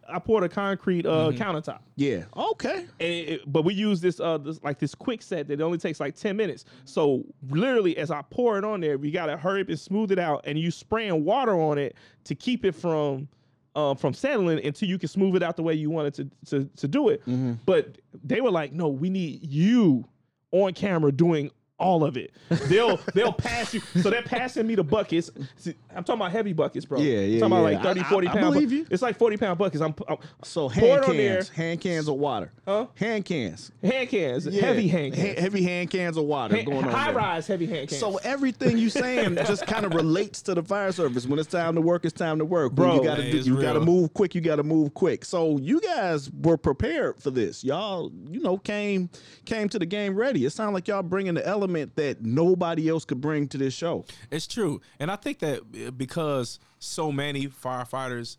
I 0.10 0.20
poured 0.20 0.44
a 0.44 0.50
concrete 0.50 1.06
uh, 1.06 1.32
countertop. 1.32 1.80
yeah. 1.96 2.24
Okay. 2.36 2.80
And 2.80 2.90
it, 3.00 3.30
it- 3.30 3.42
but 3.54 3.64
we 3.64 3.74
use 3.74 4.02
this 4.02 4.20
uh 4.20 4.38
this, 4.38 4.60
like 4.64 4.78
this 4.80 4.94
quick 4.94 5.22
set 5.22 5.48
that 5.48 5.62
only 5.62 5.78
takes 5.78 6.00
like 6.02 6.16
10 6.16 6.36
minutes. 6.36 6.66
So 6.86 7.24
literally 7.50 7.96
as 7.98 8.12
I 8.12 8.22
pour 8.30 8.58
it 8.58 8.66
on 8.66 8.82
there, 8.82 8.98
we 8.98 9.10
gotta 9.12 9.38
hurry 9.38 9.62
up 9.62 9.70
and 9.70 9.80
smooth 9.80 10.12
it 10.12 10.20
out 10.20 10.42
and 10.46 10.60
you 10.60 10.70
spraying 10.72 11.24
water 11.24 11.54
on 11.58 11.78
it 11.78 11.96
to 12.26 12.36
keep 12.36 12.66
it 12.66 12.74
from 12.76 13.30
um, 13.76 13.96
from 13.96 14.14
settling 14.14 14.60
until 14.66 14.90
you 14.90 14.98
can 14.98 15.08
smooth 15.08 15.38
it 15.38 15.44
out 15.44 15.56
the 15.56 15.64
way 15.64 15.74
you 15.74 15.90
wanted 15.90 16.14
to 16.16 16.30
to, 16.48 16.70
to 16.76 16.88
do 16.90 17.08
it. 17.08 17.22
But 17.66 18.00
they 18.26 18.42
were 18.42 18.52
like, 18.52 18.74
no, 18.74 18.90
we 18.90 19.10
need 19.10 19.46
you 19.50 20.04
on 20.52 20.74
camera 20.74 21.14
doing 21.14 21.50
all 21.82 22.04
of 22.04 22.16
it. 22.16 22.32
They'll 22.68 22.98
they'll 23.14 23.34
pass 23.34 23.74
you. 23.74 23.82
So 24.02 24.10
they're 24.10 24.22
passing 24.22 24.68
me 24.68 24.76
the 24.76 24.84
buckets. 24.84 25.32
See, 25.58 25.74
I'm 25.96 26.04
talking 26.04 26.22
about 26.22 26.32
heavy 26.32 26.54
buckets, 26.54 26.86
bro. 26.86 27.00
Yeah, 27.00 27.20
yeah, 27.22 27.44
I'm 27.46 27.52
talking 27.52 27.58
about 27.58 27.74
like 27.74 27.84
30, 27.84 28.00
I- 28.00 28.04
I- 28.06 28.10
40 28.10 28.28
I 28.28 28.32
pound. 28.32 28.44
bu- 28.46 28.52
believe 28.54 28.72
you. 28.72 28.86
It's 28.90 29.02
like 29.02 29.18
40 29.18 29.38
pound 29.38 29.58
buckets. 29.58 29.82
I'm, 29.82 29.96
I'm 30.08 30.18
So 30.44 30.70
hand 30.70 30.86
it 30.86 31.04
on 31.10 31.18
there. 31.18 31.34
cans, 31.36 31.50
hand 31.50 31.82
cans 31.82 32.08
of 32.08 32.16
water. 32.16 32.52
Huh? 32.66 32.88
Hand 32.96 33.26
cans. 33.26 33.72
Hand 33.84 34.10
cans, 34.10 34.46
Yeah. 34.48 34.62
heavy 34.62 34.88
hand 34.88 35.14
cans. 35.16 35.38
He- 35.38 35.42
heavy 35.42 35.64
hand 35.64 35.90
cans 35.90 36.18
of 36.18 36.26
water 36.26 36.56
Ha- 36.56 36.64
going 36.64 36.86
on. 36.86 36.92
high 36.92 37.06
there. 37.08 37.16
rise 37.16 37.48
heavy 37.48 37.66
hand 37.66 37.90
cans. 37.90 38.00
So 38.00 38.18
everything 38.18 38.78
you 38.78 38.90
saying 38.90 39.36
just 39.48 39.66
kind 39.66 39.86
of 39.86 39.94
relates 39.94 40.42
to 40.44 40.54
the 40.54 40.64
fire 40.64 40.92
service. 40.92 41.26
When 41.26 41.40
it's 41.40 41.50
time 41.50 41.76
to 41.76 41.82
work, 41.82 42.06
it's 42.06 42.14
time 42.14 42.38
to 42.40 42.46
work. 42.46 42.74
When 42.74 42.76
Bro, 42.88 42.96
you 42.96 43.04
gotta 43.04 43.24
Hey, 43.24 43.32
do, 43.32 43.38
it's 43.40 43.48
you 43.48 43.60
gotta 43.62 43.80
move 43.80 44.14
quick. 44.14 44.36
You 44.36 44.42
gotta 44.42 44.64
move 44.64 44.94
quick. 44.94 45.26
So 45.26 45.58
you 45.58 45.82
guys 45.82 46.30
were 46.42 46.58
prepared 46.58 47.20
for 47.20 47.32
this. 47.32 47.64
Y'all, 47.64 48.12
you 48.30 48.40
know, 48.42 48.58
came 48.58 49.10
came 49.46 49.68
to 49.70 49.80
the 49.80 49.86
game 49.86 50.16
ready. 50.16 50.46
It 50.46 50.52
sounded 50.52 50.74
like 50.74 50.88
y'all 50.88 51.02
bringing 51.02 51.34
the 51.34 51.46
element 51.48 51.71
that 51.74 52.22
nobody 52.22 52.88
else 52.90 53.06
could 53.06 53.22
bring 53.22 53.48
to 53.50 53.58
this 53.58 53.74
show. 53.74 54.06
It's 54.30 54.48
true, 54.48 54.82
and 55.00 55.10
I 55.12 55.16
think 55.16 55.40
that 55.40 55.62
uh, 55.88 55.92
because 55.92 56.60
so 56.80 57.12
many 57.12 57.48
firefighters 57.48 58.38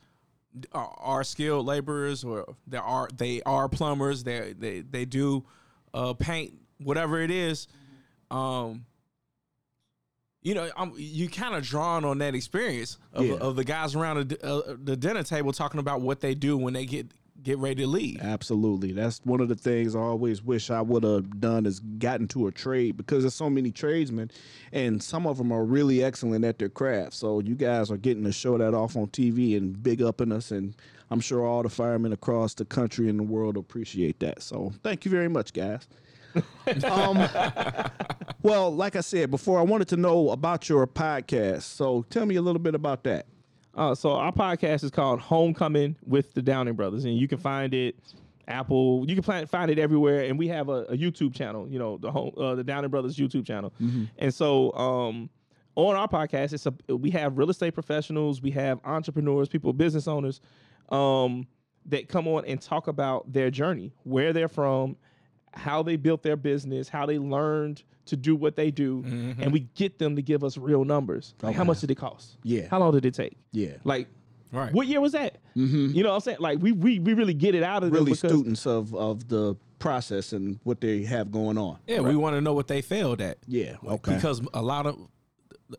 are, 0.73 0.95
are 0.99 1.25
skilled 1.25 1.67
laborers, 1.67 2.25
or 2.25 2.55
they 2.67 2.79
are 2.79 3.09
they 3.17 3.43
are 3.43 3.69
plumbers, 3.69 4.23
they 4.25 4.55
they 4.59 4.81
they 4.81 5.05
do 5.05 5.45
uh, 5.95 6.13
paint, 6.15 6.55
whatever 6.79 7.21
it 7.21 7.31
is. 7.31 7.67
Um, 8.31 8.87
you 10.45 10.55
know, 10.55 10.69
I'm, 10.77 10.93
you 10.97 11.29
kind 11.29 11.55
of 11.55 11.63
drawn 11.63 12.05
on 12.05 12.19
that 12.19 12.35
experience 12.35 12.99
of, 13.13 13.25
Yeah. 13.27 13.35
of 13.37 13.55
the 13.55 13.63
guys 13.65 13.95
around 13.95 14.29
the, 14.31 14.45
uh, 14.45 14.75
the 14.83 14.97
dinner 14.97 15.23
table 15.23 15.53
talking 15.53 15.79
about 15.79 16.01
what 16.01 16.21
they 16.21 16.35
do 16.35 16.57
when 16.57 16.73
they 16.75 16.85
get 16.85 17.13
get 17.43 17.59
ready 17.59 17.83
to 17.83 17.87
leave. 17.87 18.21
Absolutely. 18.21 18.93
That's 18.93 19.21
one 19.25 19.41
of 19.41 19.49
the 19.49 19.55
things 19.55 19.97
I 19.97 20.01
always 20.01 20.43
wish 20.43 20.71
I 20.71 20.81
would 20.81 21.03
have 21.05 21.41
done 21.41 21.67
is 21.67 21.81
gotten 21.81 22.29
to 22.29 22.47
a 22.47 22.53
trade 22.53 22.97
because 22.97 23.23
there's 23.23 23.35
so 23.35 23.51
many 23.51 23.71
tradesmen 23.71 24.31
and 24.73 25.03
some 25.03 25.27
of 25.27 25.39
them 25.39 25.53
are 25.53 25.65
really 25.65 26.03
excellent 26.03 26.45
at 26.45 26.59
their 26.59 26.69
craft. 26.69 27.15
So 27.15 27.41
you 27.41 27.55
guys 27.55 27.91
are 27.91 27.97
getting 27.97 28.25
to 28.25 28.33
show 28.33 28.59
that 28.59 28.75
off 28.75 28.97
on 28.97 29.09
TV 29.09 29.57
and 29.57 29.83
big 29.83 30.03
upping 30.03 30.33
us 30.33 30.51
and 30.51 30.75
I'm 31.11 31.21
sure 31.21 31.45
all 31.45 31.63
the 31.63 31.69
firemen 31.69 32.13
across 32.13 32.55
the 32.55 32.65
country 32.65 33.09
and 33.09 33.19
the 33.19 33.25
world 33.25 33.57
appreciate 33.57 34.21
that. 34.21 34.43
So 34.43 34.73
thank 34.83 35.05
you 35.05 35.11
very 35.11 35.29
much, 35.29 35.53
guys. 35.53 35.87
um, 36.85 37.29
well, 38.43 38.75
like 38.75 38.97
I 38.97 39.01
said 39.01 39.31
before, 39.31 39.59
I 39.59 39.63
wanted 39.63 39.89
to 39.89 39.97
know 39.97 40.31
about 40.31 40.69
your 40.69 40.87
podcast. 40.87 41.63
So 41.63 42.07
tell 42.09 42.25
me 42.25 42.37
a 42.37 42.43
little 42.43 42.61
bit 42.61 42.75
about 42.75 43.05
that. 43.05 43.27
Uh, 43.75 43.95
so 43.95 44.13
our 44.13 44.33
podcast 44.33 44.85
is 44.85 44.91
called 44.91 45.21
Homecoming 45.21 45.97
with 46.07 46.35
the 46.35 46.43
Downing 46.43 46.75
Brothers, 46.75 47.05
and 47.05 47.17
you 47.17 47.27
can 47.27 47.39
find 47.39 47.73
it 47.73 47.97
Apple. 48.49 49.05
You 49.09 49.15
can 49.15 49.23
find 49.23 49.49
find 49.49 49.71
it 49.71 49.79
everywhere, 49.79 50.25
and 50.25 50.39
we 50.39 50.49
have 50.49 50.69
a, 50.69 50.83
a 50.85 50.97
YouTube 50.97 51.35
channel. 51.35 51.67
You 51.69 51.79
know 51.79 51.97
the 51.99 52.11
home 52.11 52.33
uh, 52.37 52.55
the 52.55 52.65
Downing 52.65 52.91
Brothers 52.91 53.17
YouTube 53.17 53.47
channel, 53.47 53.73
and 54.19 54.35
so 54.35 54.73
um, 54.75 55.31
on 55.75 55.97
our 55.97 56.09
podcast, 56.09 56.53
it's 56.53 56.67
a 56.67 56.97
we 56.97 57.11
have 57.11 57.39
real 57.39 57.51
estate 57.51 57.73
professionals, 57.73 58.43
we 58.43 58.51
have 58.51 58.79
entrepreneurs, 58.85 59.49
people, 59.49 59.73
business 59.73 60.07
owners, 60.07 60.41
um, 60.91 61.47
that 61.87 62.09
come 62.09 62.29
on 62.29 62.45
and 62.45 62.61
talk 62.61 62.89
about 62.89 63.33
their 63.33 63.51
journey, 63.51 63.93
where 64.05 64.33
they're 64.33 64.49
from, 64.49 64.97
how 65.55 65.83
they 65.83 65.97
built 65.97 66.23
their 66.23 66.37
business, 66.37 66.89
how 66.89 67.07
they 67.07 67.19
learned 67.19 67.83
to 68.07 68.17
do 68.17 68.35
what 68.35 68.57
they 68.57 68.71
do, 68.71 69.03
mm-hmm. 69.03 69.43
and 69.43 69.53
we 69.53 69.61
get 69.75 69.99
them 69.99 70.17
to 70.17 70.23
give 70.23 70.43
us 70.43 70.57
real 70.57 70.85
numbers. 70.85 71.35
Like 71.43 71.55
how 71.55 71.65
much 71.65 71.81
did 71.81 71.91
it 71.91 71.97
cost? 71.97 72.37
Yeah. 72.43 72.67
How 72.69 72.79
long 72.79 72.93
did 72.93 73.05
it 73.05 73.15
take? 73.15 73.37
Yeah. 73.53 73.77
Like 73.85 74.09
Right. 74.53 74.73
What 74.73 74.87
year 74.87 75.01
was 75.01 75.13
that? 75.13 75.39
Mm-hmm. 75.57 75.93
You 75.95 76.03
know 76.03 76.11
what 76.11 76.17
I'm 76.17 76.21
saying? 76.21 76.37
Like 76.41 76.59
we 76.61 76.73
we, 76.73 76.99
we 76.99 77.15
really 77.15 77.33
get 77.33 77.55
it 77.55 77.63
out 77.63 77.83
of 77.83 77.91
them 77.91 78.05
Really 78.05 78.15
students 78.15 78.67
of 78.67 78.95
of 78.95 79.29
the 79.29 79.57
process 79.79 80.33
and 80.35 80.61
what 80.63 80.81
they 80.81 81.03
have 81.05 81.33
going 81.33 81.57
on. 81.57 81.79
Yeah, 81.87 82.01
we 82.01 82.15
want 82.15 82.37
to 82.37 82.41
know 82.43 82.53
what 82.53 82.69
they 82.69 82.83
failed 82.83 83.21
at. 83.23 83.39
Yeah. 83.47 83.77
Okay. 83.85 84.15
Because 84.15 84.43
a 84.53 84.61
lot 84.61 84.87
of 84.87 84.99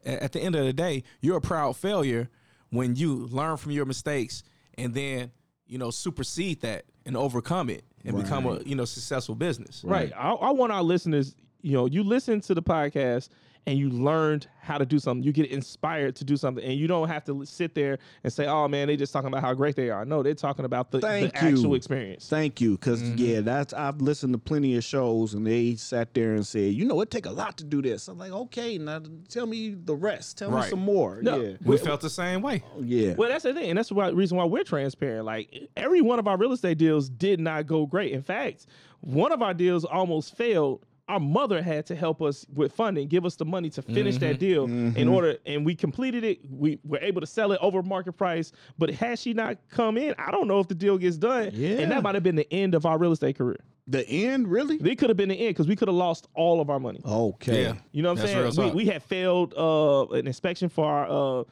at 0.06 0.32
the 0.32 0.42
end 0.42 0.56
of 0.56 0.66
the 0.66 0.74
day, 0.74 1.04
you're 1.22 1.38
a 1.38 1.42
proud 1.42 1.78
failure 1.78 2.30
when 2.72 2.96
you 2.96 3.28
learn 3.28 3.58
from 3.58 3.72
your 3.72 3.86
mistakes 3.86 4.42
and 4.76 4.96
then 4.96 5.32
you 5.68 5.78
know 5.78 5.92
supersede 5.92 6.62
that 6.62 6.86
and 7.06 7.16
overcome 7.16 7.70
it 7.70 7.84
and 8.06 8.18
become 8.18 8.46
a 8.46 8.62
you 8.64 8.76
know 8.76 8.86
successful 8.86 9.36
business. 9.36 9.84
Right. 9.86 10.12
I, 10.16 10.32
I 10.32 10.52
want 10.52 10.72
our 10.72 10.84
listeners, 10.84 11.36
you 11.62 11.74
know, 11.74 11.86
you 11.86 12.04
listen 12.04 12.42
to 12.42 12.54
the 12.54 12.62
podcast 12.62 13.30
and 13.66 13.78
you 13.78 13.90
learned 13.90 14.48
how 14.60 14.78
to 14.78 14.86
do 14.86 15.00
something. 15.00 15.24
You 15.24 15.32
get 15.32 15.50
inspired 15.50 16.16
to 16.18 16.24
do 16.24 16.38
something, 16.38 16.64
and 16.64 16.74
you 16.74 16.88
don't 16.88 17.08
have 17.08 17.24
to 17.26 17.46
sit 17.46 17.76
there 17.76 18.00
and 18.24 18.32
say, 18.32 18.46
"Oh 18.46 18.68
man, 18.68 18.88
they 18.88 18.96
just 18.96 19.14
talking 19.14 19.28
about 19.28 19.42
how 19.42 19.54
great 19.54 19.76
they 19.76 19.90
are." 19.90 20.06
No, 20.06 20.24
they're 20.24 20.34
talking 20.34 20.66
about 20.66 20.92
the, 20.92 21.00
the 21.00 21.08
Thank 21.08 21.36
actual 21.36 21.70
you. 21.70 21.76
experience. 21.76 22.28
Thank 22.28 22.62
you, 22.62 22.72
because 22.72 23.02
mm-hmm. 23.02 23.18
yeah, 23.18 23.42
that's 23.42 23.74
I've 23.74 24.02
listened 24.02 24.34
to 24.34 24.40
plenty 24.40 24.76
of 24.76 24.84
shows, 24.84 25.34
and 25.34 25.46
they 25.46 25.76
sat 25.76 26.14
there 26.14 26.34
and 26.34 26.46
said, 26.46 26.74
you 26.74 26.86
know, 26.86 27.00
it 27.02 27.12
take 27.12 27.26
a 27.26 27.32
lot 27.32 27.58
to 27.58 27.64
do 27.64 27.82
this. 27.82 28.08
I'm 28.08 28.18
like, 28.18 28.32
okay, 28.32 28.78
now 28.78 29.02
tell 29.30 29.46
me 29.46 29.70
the 29.72 29.96
rest. 29.96 30.38
Tell 30.38 30.52
me 30.52 30.62
some 30.64 30.80
more. 30.80 31.22
No. 31.22 31.42
Yeah, 31.42 31.58
We 31.64 31.78
felt 31.78 32.02
the 32.02 32.10
same 32.10 32.42
way. 32.42 32.64
yeah. 32.82 33.14
Well, 33.14 33.30
that's 33.30 33.44
the 33.44 33.54
thing, 33.54 33.70
and 33.70 33.78
that's 33.78 33.90
the 33.90 34.14
reason 34.14 34.38
why 34.38 34.46
we're 34.46 34.64
transparent. 34.64 35.26
Like 35.26 35.70
every 35.76 36.02
one 36.02 36.20
of 36.20 36.28
our 36.28 36.38
real 36.38 36.52
estate 36.52 36.78
deals 36.78 37.10
did 37.10 37.40
not 37.40 37.68
go 37.68 37.86
great. 37.86 38.12
In 38.12 38.22
fact, 38.22 38.66
one 39.02 39.32
of 39.32 39.42
our 39.42 39.54
deals 39.54 39.86
almost 39.86 40.36
failed. 40.36 40.86
Our 41.10 41.20
mother 41.20 41.62
had 41.62 41.86
to 41.88 41.96
help 41.96 42.22
us 42.22 42.46
with 42.54 42.72
funding, 42.72 43.10
give 43.10 43.26
us 43.26 43.36
the 43.36 43.44
money 43.44 43.70
to 43.72 43.82
finish 43.82 44.18
that 44.20 44.40
deal 44.40 44.66
in 44.66 45.08
order, 45.10 45.38
and 45.46 45.66
we 45.66 45.76
completed 45.76 46.24
it. 46.24 46.40
We 46.50 46.80
were 46.86 47.00
able 47.00 47.20
to 47.20 47.28
sell 47.28 47.52
it 47.52 47.60
over 47.62 47.84
market 47.84 48.14
price. 48.14 48.54
But 48.78 48.90
had 48.92 49.20
she 49.20 49.34
not 49.34 49.58
come 49.70 49.98
in, 49.98 50.16
I 50.18 50.32
don't 50.32 50.48
know 50.48 50.60
if 50.60 50.70
the 50.70 50.76
deal 50.76 50.98
gets 50.98 51.18
done. 51.18 51.50
Yeah. 51.54 51.80
And 51.80 51.92
that 51.92 52.04
might 52.04 52.16
have 52.16 52.24
been 52.24 52.38
the 52.38 52.52
end 52.54 52.74
of 52.74 52.86
our 52.86 52.98
real 52.98 53.12
estate 53.12 53.38
career. 53.38 53.60
The 53.86 54.08
end, 54.08 54.48
really? 54.48 54.78
They 54.78 54.96
could 54.96 55.10
have 55.10 55.18
been 55.18 55.28
the 55.28 55.36
end 55.36 55.50
because 55.50 55.68
we 55.68 55.76
could 55.76 55.90
have 55.90 55.96
lost 55.96 56.28
all 56.36 56.62
of 56.62 56.70
our 56.70 56.80
money. 56.80 57.02
Okay. 57.06 57.64
Yeah. 57.64 57.74
You 57.92 58.02
know 58.02 58.14
what 58.14 58.22
I'm 58.22 58.28
That's 58.28 58.56
saying? 58.56 58.74
We, 58.74 58.84
we 58.84 58.86
had 58.86 59.04
failed 59.04 59.54
uh, 59.58 60.08
an 60.14 60.26
inspection 60.26 60.70
for 60.70 60.86
our 60.86 61.44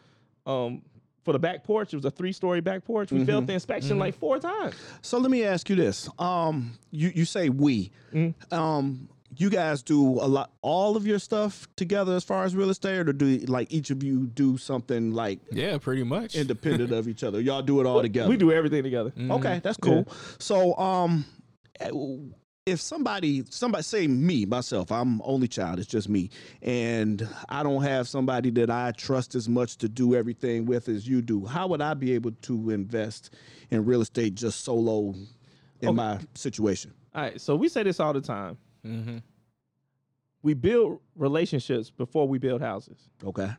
uh, 0.47 0.49
um, 0.49 0.81
for 1.25 1.33
the 1.33 1.39
back 1.39 1.65
porch. 1.65 1.93
It 1.93 1.97
was 1.97 2.05
a 2.05 2.11
three 2.11 2.31
story 2.31 2.61
back 2.61 2.85
porch. 2.85 3.11
We 3.11 3.25
failed 3.25 3.47
the 3.47 3.53
inspection 3.53 3.99
like 3.99 4.15
four 4.15 4.39
times. 4.39 4.75
So 5.01 5.17
let 5.17 5.29
me 5.29 5.43
ask 5.43 5.69
you 5.69 5.75
this. 5.75 6.09
Um, 6.17 6.77
you 6.89 7.11
you 7.13 7.25
say 7.25 7.49
we. 7.49 7.91
Um, 8.49 9.09
you 9.37 9.49
guys 9.49 9.81
do 9.81 10.01
a 10.19 10.27
lot, 10.27 10.51
all 10.61 10.97
of 10.97 11.07
your 11.07 11.19
stuff 11.19 11.67
together 11.75 12.15
as 12.15 12.23
far 12.23 12.43
as 12.43 12.55
real 12.55 12.69
estate, 12.69 13.07
or 13.07 13.13
do 13.13 13.37
like 13.47 13.71
each 13.73 13.89
of 13.89 14.03
you 14.03 14.27
do 14.27 14.57
something 14.57 15.13
like 15.13 15.39
Yeah, 15.51 15.77
pretty 15.77 16.03
much. 16.03 16.35
independent 16.35 16.91
of 16.91 17.07
each 17.11 17.23
other? 17.23 17.39
Y'all 17.39 17.61
do 17.61 17.79
it 17.79 17.85
all 17.85 18.01
together. 18.01 18.29
We 18.29 18.37
do 18.37 18.51
everything 18.51 18.83
together. 18.83 19.13
Okay, 19.17 19.61
that's 19.63 19.77
cool. 19.77 20.05
So, 20.39 20.75
um, 20.77 21.25
if 22.67 22.79
somebody, 22.79 23.43
somebody 23.49 23.83
say 23.83 24.07
me, 24.07 24.45
myself, 24.45 24.91
I'm 24.91 25.19
only 25.23 25.47
child, 25.47 25.79
it's 25.79 25.87
just 25.87 26.07
me, 26.09 26.29
and 26.61 27.27
I 27.49 27.63
don't 27.63 27.81
have 27.81 28.07
somebody 28.07 28.51
that 28.51 28.69
I 28.69 28.91
trust 28.91 29.33
as 29.33 29.49
much 29.49 29.77
to 29.77 29.89
do 29.89 30.13
everything 30.15 30.65
with 30.65 30.87
as 30.87 31.07
you 31.07 31.21
do, 31.23 31.45
how 31.45 31.67
would 31.69 31.81
I 31.81 31.95
be 31.95 32.13
able 32.13 32.31
to 32.43 32.69
invest 32.69 33.33
in 33.71 33.83
real 33.85 34.01
estate 34.01 34.35
just 34.35 34.63
solo 34.63 35.15
in 35.81 35.95
my 35.95 36.19
situation? 36.35 36.93
All 37.15 37.23
right. 37.23 37.41
So 37.41 37.55
we 37.55 37.67
say 37.67 37.81
this 37.83 37.99
all 37.99 38.13
the 38.13 38.21
time. 38.21 38.57
Hmm 38.83 39.17
We 40.41 40.53
build 40.53 40.99
relationships 41.15 41.89
before 41.89 42.27
we 42.27 42.37
build 42.37 42.61
houses. 42.61 43.09
Okay. 43.23 43.49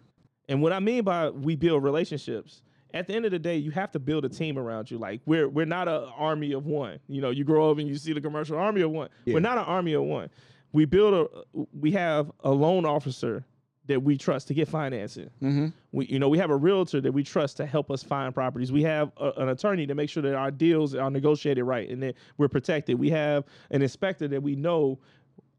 And 0.49 0.63
what 0.63 0.73
I 0.73 0.81
mean 0.81 1.05
by 1.05 1.31
we 1.31 1.57
build 1.57 1.83
relationships, 1.83 2.63
at 2.95 3.07
the 3.07 3.15
end 3.15 3.25
of 3.25 3.31
the 3.31 3.39
day, 3.39 3.57
you 3.57 3.71
have 3.71 3.91
to 3.93 3.99
build 3.99 4.25
a 4.25 4.29
team 4.29 4.59
around 4.59 4.91
you. 4.91 4.99
Like 4.99 5.21
we're 5.25 5.49
we're 5.49 5.67
not 5.67 5.89
an 5.89 6.05
army 6.17 6.53
of 6.53 6.67
one. 6.67 6.99
You 7.09 7.21
know, 7.21 7.31
you 7.31 7.45
grow 7.45 7.71
up 7.71 7.79
and 7.79 7.89
you 7.89 7.97
see 7.97 8.13
the 8.13 8.21
commercial 8.21 8.59
army 8.59 8.83
of 8.83 8.91
one. 8.91 9.09
Yeah. 9.25 9.35
We're 9.35 9.41
not 9.41 9.59
an 9.59 9.65
army 9.65 9.95
of 9.95 10.03
one. 10.03 10.31
We 10.73 10.85
build 10.85 11.15
a 11.55 11.67
we 11.73 11.93
have 11.93 12.31
a 12.41 12.51
loan 12.51 12.85
officer 12.85 13.45
that 13.87 14.03
we 14.03 14.17
trust 14.17 14.47
to 14.49 14.55
get 14.55 14.69
financing. 14.69 15.29
Mm-hmm. 15.43 15.67
We 15.93 16.07
you 16.07 16.19
know 16.19 16.29
we 16.29 16.39
have 16.39 16.51
a 16.51 16.57
realtor 16.57 17.01
that 17.01 17.13
we 17.13 17.23
trust 17.25 17.57
to 17.59 17.67
help 17.67 17.91
us 17.91 18.03
find 18.03 18.33
properties. 18.33 18.71
We 18.71 18.83
have 18.85 19.11
a, 19.17 19.31
an 19.39 19.49
attorney 19.49 19.87
to 19.87 19.95
make 19.95 20.09
sure 20.09 20.23
that 20.23 20.35
our 20.35 20.51
deals 20.51 20.95
are 20.95 21.11
negotiated 21.11 21.65
right 21.65 21.89
and 21.91 22.03
that 22.03 22.15
we're 22.39 22.49
protected. 22.49 22.99
We 22.99 23.11
have 23.11 23.45
an 23.71 23.83
inspector 23.83 24.29
that 24.29 24.43
we 24.43 24.55
know. 24.57 24.99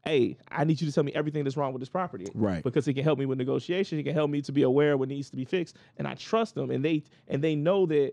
Hey, 0.06 0.36
I 0.50 0.64
need 0.64 0.80
you 0.82 0.86
to 0.86 0.92
tell 0.92 1.02
me 1.04 1.12
everything 1.14 1.44
that's 1.44 1.56
wrong 1.56 1.72
with 1.72 1.80
this 1.80 1.88
property 1.88 2.26
Right. 2.34 2.62
because 2.62 2.86
it 2.88 2.92
can 2.92 3.04
help 3.04 3.18
me 3.18 3.24
with 3.24 3.38
negotiation. 3.38 3.98
It 3.98 4.02
can 4.02 4.12
help 4.12 4.28
me 4.30 4.42
to 4.42 4.52
be 4.52 4.60
aware 4.62 4.92
of 4.92 4.98
what 5.00 5.08
needs 5.08 5.30
to 5.30 5.36
be 5.36 5.46
fixed, 5.46 5.76
and 5.96 6.06
I 6.06 6.14
trust 6.14 6.54
them, 6.54 6.70
and 6.70 6.84
they 6.84 7.04
and 7.28 7.42
they 7.42 7.54
know 7.54 7.86
that 7.86 8.12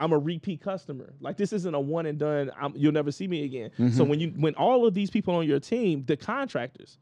I'm 0.00 0.12
a 0.12 0.18
repeat 0.18 0.60
customer. 0.60 1.14
Like 1.20 1.36
this 1.36 1.52
isn't 1.52 1.74
a 1.74 1.80
one 1.80 2.06
and 2.06 2.18
done. 2.18 2.50
I'm, 2.60 2.74
you'll 2.76 2.92
never 2.92 3.10
see 3.12 3.28
me 3.28 3.44
again. 3.44 3.70
So 3.92 4.02
when 4.04 4.18
you 4.20 4.28
when 4.36 4.54
all 4.56 4.86
of 4.86 4.92
these 4.94 5.10
people 5.10 5.34
on 5.34 5.46
your 5.46 5.60
team, 5.60 6.04
the 6.06 6.16
contractors, 6.18 6.98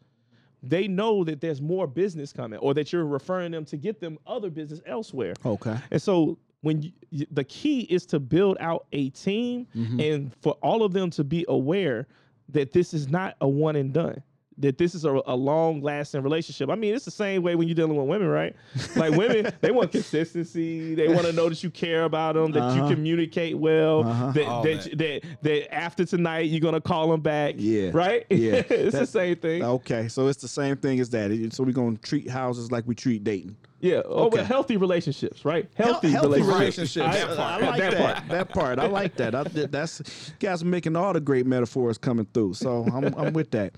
they 0.63 0.87
know 0.89 1.25
that 1.25 1.41
there's 1.41 1.61
more 1.61 1.87
business 1.87 2.33
coming, 2.33 2.59
or 2.59 2.75
that 2.75 2.93
you're 2.93 3.07
referring 3.07 3.53
them 3.53 3.65
to 3.67 3.77
get 3.77 4.01
them 4.01 4.19
other 4.27 4.51
business 4.51 4.81
elsewhere. 4.87 5.35
Okay. 5.45 5.77
And 5.91 6.01
so 6.01 6.39
when 6.63 6.93
you, 7.11 7.27
the 7.31 7.45
key 7.45 7.81
is 7.83 8.05
to 8.07 8.21
build 8.21 8.57
out 8.61 8.87
a 8.93 9.11
team 9.11 9.67
mm-hmm. 9.75 10.01
and 10.01 10.35
for 10.43 10.53
all 10.63 10.83
of 10.83 10.93
them 10.93 11.11
to 11.11 11.25
be 11.25 11.45
aware 11.49 12.07
that 12.51 12.73
this 12.73 12.93
is 12.93 13.09
not 13.09 13.37
a 13.41 13.49
one 13.49 13.77
and 13.77 13.93
done. 13.93 14.23
That 14.61 14.77
this 14.79 14.95
is 14.95 15.05
a, 15.05 15.21
a 15.27 15.35
long 15.35 15.81
lasting 15.81 16.23
relationship. 16.23 16.69
I 16.71 16.75
mean, 16.75 16.95
it's 16.95 17.05
the 17.07 17.11
same 17.11 17.43
way 17.43 17.55
when 17.57 17.67
you're 17.67 17.75
dealing 17.75 17.97
with 17.97 18.07
women, 18.07 18.29
right? 18.29 18.55
Like 18.95 19.13
women, 19.13 19.51
they 19.63 19.71
want 19.71 19.91
consistency. 19.91 20.95
They 20.95 21.09
want 21.09 21.27
to 21.27 21.33
know 21.33 21.49
that 21.49 21.63
you 21.63 21.71
care 21.71 22.05
about 22.05 22.35
them, 22.35 22.53
that 22.53 22.63
Uh-huh. 22.63 22.85
you 22.89 22.95
communicate 22.95 23.57
well, 23.59 24.03
that, 24.35 24.47
All 24.47 24.63
that, 24.63 24.83
that. 24.85 24.99
that 24.99 25.23
that 25.43 25.75
after 25.75 26.05
tonight 26.05 26.51
you're 26.51 26.61
gonna 26.61 26.81
call 26.81 27.11
them 27.11 27.21
back. 27.21 27.55
Yeah. 27.59 27.91
Right. 27.93 28.27
Yeah. 28.31 28.63
it's 28.71 28.99
the 28.99 29.07
same 29.07 29.37
thing. 29.37 29.63
Okay. 29.63 30.09
So 30.09 30.29
it's 30.29 30.41
the 30.43 30.49
same 30.49 30.77
thing 30.77 31.01
as 31.01 31.11
that. 31.11 31.31
So 31.53 31.65
we're 31.65 31.73
gonna 31.73 31.97
treat 31.99 32.29
houses 32.29 32.71
like 32.71 32.85
we 32.87 32.95
treat 32.95 33.25
dating. 33.25 33.57
Yeah. 33.81 34.03
Oh, 34.05 34.25
Okay. 34.27 34.39
but 34.39 34.47
healthy 34.47 34.77
relationships, 34.77 35.45
right? 35.45 35.67
Healthy, 35.75 36.11
healthy 36.11 36.43
relationships. 36.43 36.97
relationships. 36.97 37.39
I- 37.39 37.51
I, 37.51 37.57
I 37.57 37.67
like 37.67 37.81
that 37.81 37.91
that. 37.93 38.15
part. 38.15 38.29
That 38.29 38.49
part. 38.51 38.79
I 38.79 38.87
like 38.87 39.17
that. 39.17 39.35
I, 39.35 39.43
that's 39.45 40.01
you 40.29 40.35
guys 40.39 40.63
are 40.63 40.67
making 40.67 40.97
all 40.97 41.13
the 41.15 41.21
great 41.21 41.47
metaphors 41.47 41.97
coming 41.97 42.27
through. 42.35 42.55
So 42.55 42.85
I'm, 42.93 43.15
I'm 43.17 43.33
with 43.33 43.51
that. 43.53 43.73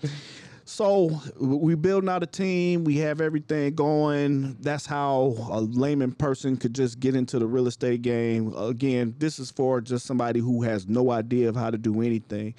So 0.64 1.20
we 1.40 1.75
building 1.75 2.09
out 2.09 2.22
a 2.22 2.27
team. 2.27 2.85
We 2.85 2.98
have 2.98 3.20
everything 3.20 3.75
going. 3.75 4.57
That's 4.61 4.87
how 4.87 5.35
a 5.51 5.61
layman 5.61 6.12
person 6.12 6.57
could 6.57 6.75
just 6.75 7.01
get 7.01 7.16
into 7.16 7.38
the 7.38 7.46
real 7.46 7.66
estate 7.66 8.03
game. 8.03 8.55
Again, 8.57 9.14
this 9.18 9.38
is 9.38 9.51
for 9.51 9.81
just 9.81 10.07
somebody 10.07 10.40
who 10.40 10.62
has 10.62 10.88
no 10.88 11.11
idea 11.11 11.48
of 11.48 11.57
how 11.57 11.70
to 11.70 11.79
do 11.79 12.01
anything. 12.01 12.55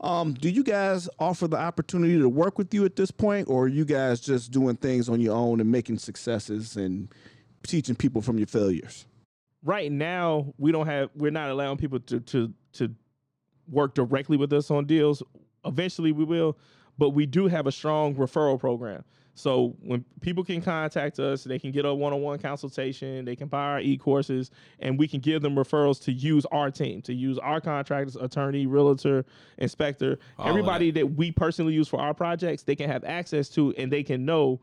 Um, 0.00 0.34
do 0.34 0.48
you 0.48 0.64
guys 0.64 1.08
offer 1.18 1.46
the 1.46 1.58
opportunity 1.58 2.18
to 2.18 2.28
work 2.28 2.58
with 2.58 2.74
you 2.74 2.84
at 2.84 2.96
this 2.96 3.10
point, 3.10 3.48
or 3.48 3.64
are 3.64 3.68
you 3.68 3.84
guys 3.84 4.20
just 4.20 4.50
doing 4.50 4.76
things 4.76 5.08
on 5.08 5.20
your 5.20 5.36
own 5.36 5.60
and 5.60 5.70
making 5.70 5.98
successes 5.98 6.76
and 6.76 7.08
teaching 7.62 7.94
people 7.94 8.20
from 8.20 8.38
your 8.38 8.48
failures? 8.48 9.06
right 9.62 9.92
now 9.92 10.52
we 10.58 10.72
don't 10.72 10.86
have 10.86 11.10
we're 11.14 11.30
not 11.30 11.50
allowing 11.50 11.76
people 11.76 12.00
to 12.00 12.20
to 12.20 12.52
to 12.72 12.92
work 13.70 13.94
directly 13.94 14.36
with 14.36 14.52
us 14.52 14.70
on 14.70 14.84
deals 14.84 15.22
eventually 15.64 16.12
we 16.12 16.24
will 16.24 16.58
but 17.02 17.10
we 17.10 17.26
do 17.26 17.48
have 17.48 17.66
a 17.66 17.72
strong 17.72 18.14
referral 18.14 18.56
program 18.56 19.02
so 19.34 19.74
when 19.80 20.04
people 20.20 20.44
can 20.44 20.62
contact 20.62 21.18
us 21.18 21.42
they 21.42 21.58
can 21.58 21.72
get 21.72 21.84
a 21.84 21.92
one-on-one 21.92 22.38
consultation 22.38 23.24
they 23.24 23.34
can 23.34 23.48
buy 23.48 23.64
our 23.72 23.80
e-courses 23.80 24.52
and 24.78 24.96
we 24.96 25.08
can 25.08 25.18
give 25.18 25.42
them 25.42 25.56
referrals 25.56 26.00
to 26.00 26.12
use 26.12 26.46
our 26.52 26.70
team 26.70 27.02
to 27.02 27.12
use 27.12 27.38
our 27.38 27.60
contractors 27.60 28.14
attorney 28.14 28.66
realtor 28.66 29.24
inspector 29.58 30.16
All 30.38 30.44
of 30.44 30.50
everybody 30.50 30.92
that 30.92 31.04
we 31.16 31.32
personally 31.32 31.74
use 31.74 31.88
for 31.88 32.00
our 32.00 32.14
projects 32.14 32.62
they 32.62 32.76
can 32.76 32.88
have 32.88 33.02
access 33.02 33.48
to 33.48 33.74
and 33.76 33.90
they 33.90 34.04
can 34.04 34.24
know 34.24 34.60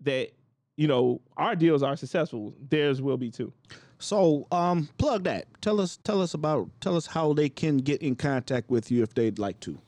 that 0.00 0.32
you 0.76 0.88
know 0.88 1.20
our 1.36 1.54
deals 1.54 1.84
are 1.84 1.94
successful 1.94 2.52
theirs 2.68 3.00
will 3.00 3.16
be 3.16 3.30
too 3.30 3.52
So, 3.98 4.46
um, 4.52 4.90
plug 4.98 5.24
that. 5.24 5.46
Tell 5.62 5.80
us, 5.80 5.96
tell 6.04 6.20
us 6.20 6.34
about, 6.34 6.68
tell 6.82 6.96
us 6.96 7.06
how 7.06 7.32
they 7.32 7.48
can 7.48 7.78
get 7.78 8.02
in 8.02 8.14
contact 8.14 8.68
with 8.68 8.90
you 8.90 9.02
if 9.02 9.14
they'd 9.14 9.38
like 9.38 9.58
to. 9.60 9.78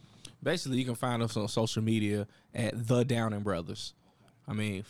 Basically, 0.42 0.78
you 0.78 0.84
can 0.84 0.94
find 0.94 1.22
us 1.22 1.36
on 1.36 1.48
social 1.48 1.82
media 1.82 2.26
at 2.54 2.86
the 2.86 3.04
Downing 3.04 3.40
Brothers. 3.40 3.94
I 4.46 4.52
mean, 4.52 4.84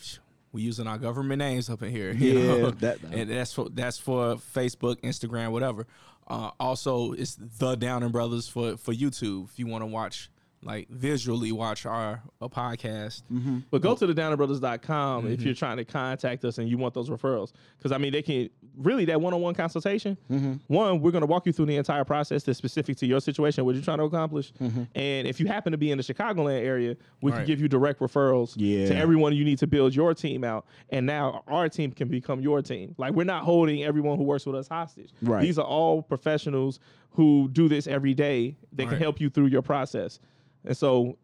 we 0.51 0.61
using 0.61 0.87
our 0.87 0.97
government 0.97 1.39
names 1.39 1.69
up 1.69 1.81
in 1.83 1.91
here. 1.91 2.11
Yeah, 2.17 2.33
know? 2.33 2.71
that- 2.71 2.99
and 3.11 3.29
that's 3.29 3.53
for 3.53 3.69
that's 3.69 3.97
for 3.97 4.35
Facebook, 4.35 4.97
Instagram, 5.01 5.51
whatever. 5.51 5.87
Uh, 6.27 6.51
also, 6.59 7.13
it's 7.13 7.35
the 7.57 7.75
Downing 7.75 8.11
Brothers 8.11 8.47
for 8.47 8.77
for 8.77 8.93
YouTube 8.93 9.45
if 9.49 9.57
you 9.59 9.67
want 9.67 9.81
to 9.81 9.87
watch 9.87 10.29
like 10.61 10.89
visually 10.89 11.51
watch 11.51 11.85
our 11.85 12.21
a 12.41 12.49
podcast. 12.49 13.23
But 13.71 13.81
go 13.81 13.95
to 13.95 14.05
the 14.05 14.13
downingbrothers.com 14.13 15.23
Mm-hmm. 15.23 15.33
if 15.33 15.41
you're 15.41 15.53
trying 15.53 15.77
to 15.77 15.85
contact 15.85 16.43
us 16.45 16.57
and 16.57 16.69
you 16.69 16.77
want 16.77 16.93
those 16.93 17.09
referrals. 17.09 17.51
Because 17.77 17.91
I 17.91 17.97
mean, 17.97 18.11
they 18.11 18.21
can 18.21 18.49
really 18.77 19.05
that 19.05 19.19
one-on-one 19.21 19.53
consultation. 19.55 20.17
Mm-hmm. 20.29 20.53
One, 20.67 20.99
we're 21.01 21.11
going 21.11 21.21
to 21.21 21.27
walk 21.27 21.45
you 21.45 21.53
through 21.53 21.65
the 21.67 21.75
entire 21.77 22.03
process 22.03 22.43
that's 22.43 22.57
specific 22.57 22.97
to 22.97 23.05
your 23.05 23.19
situation, 23.21 23.63
what 23.65 23.75
you're 23.75 23.83
trying 23.83 23.97
to 23.99 24.03
accomplish. 24.05 24.51
Mm-hmm. 24.61 24.83
And 24.95 25.27
if 25.27 25.39
you 25.39 25.47
happen 25.47 25.71
to 25.71 25.77
be 25.77 25.91
in 25.91 25.97
the 25.97 26.03
Chicagoland 26.03 26.61
area, 26.63 26.95
we 27.21 27.31
can 27.31 27.39
Right. 27.39 27.47
give 27.47 27.59
you 27.61 27.67
direct 27.67 27.99
referrals 27.99 28.53
Yeah. 28.57 28.87
to 28.87 28.95
everyone 28.95 29.33
you 29.35 29.45
need 29.45 29.59
to 29.59 29.67
build 29.67 29.95
your 29.95 30.13
team 30.13 30.43
out. 30.43 30.65
And 30.89 31.05
now 31.05 31.43
our 31.47 31.69
team 31.69 31.91
can 31.91 32.07
become 32.09 32.41
your 32.41 32.61
team. 32.61 32.95
Like 32.97 33.13
we're 33.13 33.23
not 33.23 33.43
holding 33.43 33.83
everyone 33.83 34.17
who 34.17 34.23
works 34.23 34.45
with 34.45 34.55
us 34.55 34.67
hostage. 34.67 35.11
Right. 35.21 35.41
These 35.41 35.57
are 35.57 35.65
all 35.65 36.01
professionals 36.01 36.79
who 37.11 37.49
do 37.51 37.67
this 37.67 37.87
every 37.87 38.13
day. 38.13 38.55
They 38.71 38.83
can 38.83 38.93
Right. 38.93 39.01
help 39.01 39.19
you 39.21 39.29
through 39.29 39.47
your 39.47 39.61
process. 39.61 40.19
And 40.65 40.75
so 40.75 41.17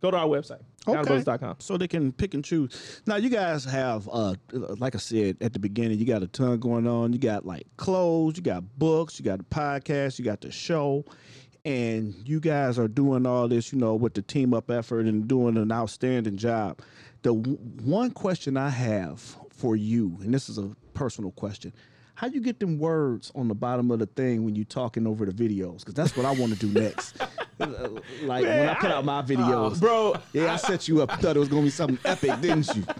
go 0.00 0.10
to 0.10 0.16
our 0.16 0.26
website, 0.26 0.60
downingbrothers.com. 0.86 1.56
So 1.60 1.76
they 1.76 1.88
can 1.88 2.12
pick 2.12 2.34
and 2.34 2.44
choose. 2.44 3.00
Now 3.06 3.16
you 3.16 3.28
guys 3.28 3.64
have, 3.64 4.08
uh, 4.12 4.34
like 4.52 4.94
I 4.94 4.98
said 4.98 5.36
at 5.40 5.52
the 5.52 5.58
beginning, 5.58 5.98
you 5.98 6.04
got 6.04 6.22
a 6.22 6.26
ton 6.26 6.58
going 6.58 6.86
on. 6.86 7.12
You 7.12 7.18
got 7.18 7.46
like 7.46 7.66
clothes, 7.76 8.36
you 8.36 8.42
got 8.42 8.64
books, 8.78 9.18
you 9.18 9.24
got 9.24 9.40
a 9.40 9.44
podcast, 9.44 10.18
you 10.18 10.24
got 10.24 10.40
the 10.40 10.50
show, 10.50 11.04
and 11.64 12.14
you 12.26 12.40
guys 12.40 12.78
are 12.78 12.88
doing 12.88 13.26
all 13.26 13.46
this, 13.48 13.72
you 13.72 13.78
know, 13.78 13.94
with 13.94 14.14
the 14.14 14.22
team 14.22 14.52
up 14.52 14.70
effort 14.70 15.06
and 15.06 15.28
doing 15.28 15.56
an 15.56 15.70
outstanding 15.70 16.36
job. 16.36 16.80
The 17.22 17.32
w- 17.32 17.56
one 17.84 18.10
question 18.10 18.56
I 18.56 18.70
have 18.70 19.20
for 19.50 19.76
you, 19.76 20.18
and 20.22 20.34
this 20.34 20.48
is 20.48 20.58
a 20.58 20.72
personal 20.94 21.30
question. 21.30 21.72
How 22.14 22.26
you 22.26 22.40
get 22.40 22.60
them 22.60 22.78
words 22.78 23.30
on 23.34 23.48
the 23.48 23.54
bottom 23.54 23.90
of 23.90 23.98
the 24.00 24.06
thing 24.06 24.44
when 24.44 24.54
you're 24.54 24.64
talking 24.64 25.06
over 25.06 25.24
the 25.24 25.32
videos? 25.32 25.78
Because 25.78 25.94
that's 25.94 26.16
what 26.16 26.26
I 26.26 26.32
want 26.32 26.52
to 26.52 26.58
do 26.58 26.80
next. 26.80 27.16
like 28.22 28.44
when 28.44 28.68
I 28.68 28.74
put 28.74 28.90
out 28.90 29.04
my 29.04 29.22
videos, 29.22 29.78
Bro, 29.80 30.16
yeah, 30.32 30.52
I 30.52 30.56
set 30.56 30.88
you 30.88 31.02
up. 31.02 31.10
Thought 31.20 31.36
it 31.36 31.40
was 31.40 31.48
gonna 31.48 31.62
be 31.62 31.70
something 31.70 31.98
epic, 32.04 32.40
didn't 32.40 32.74
you? 32.74 32.84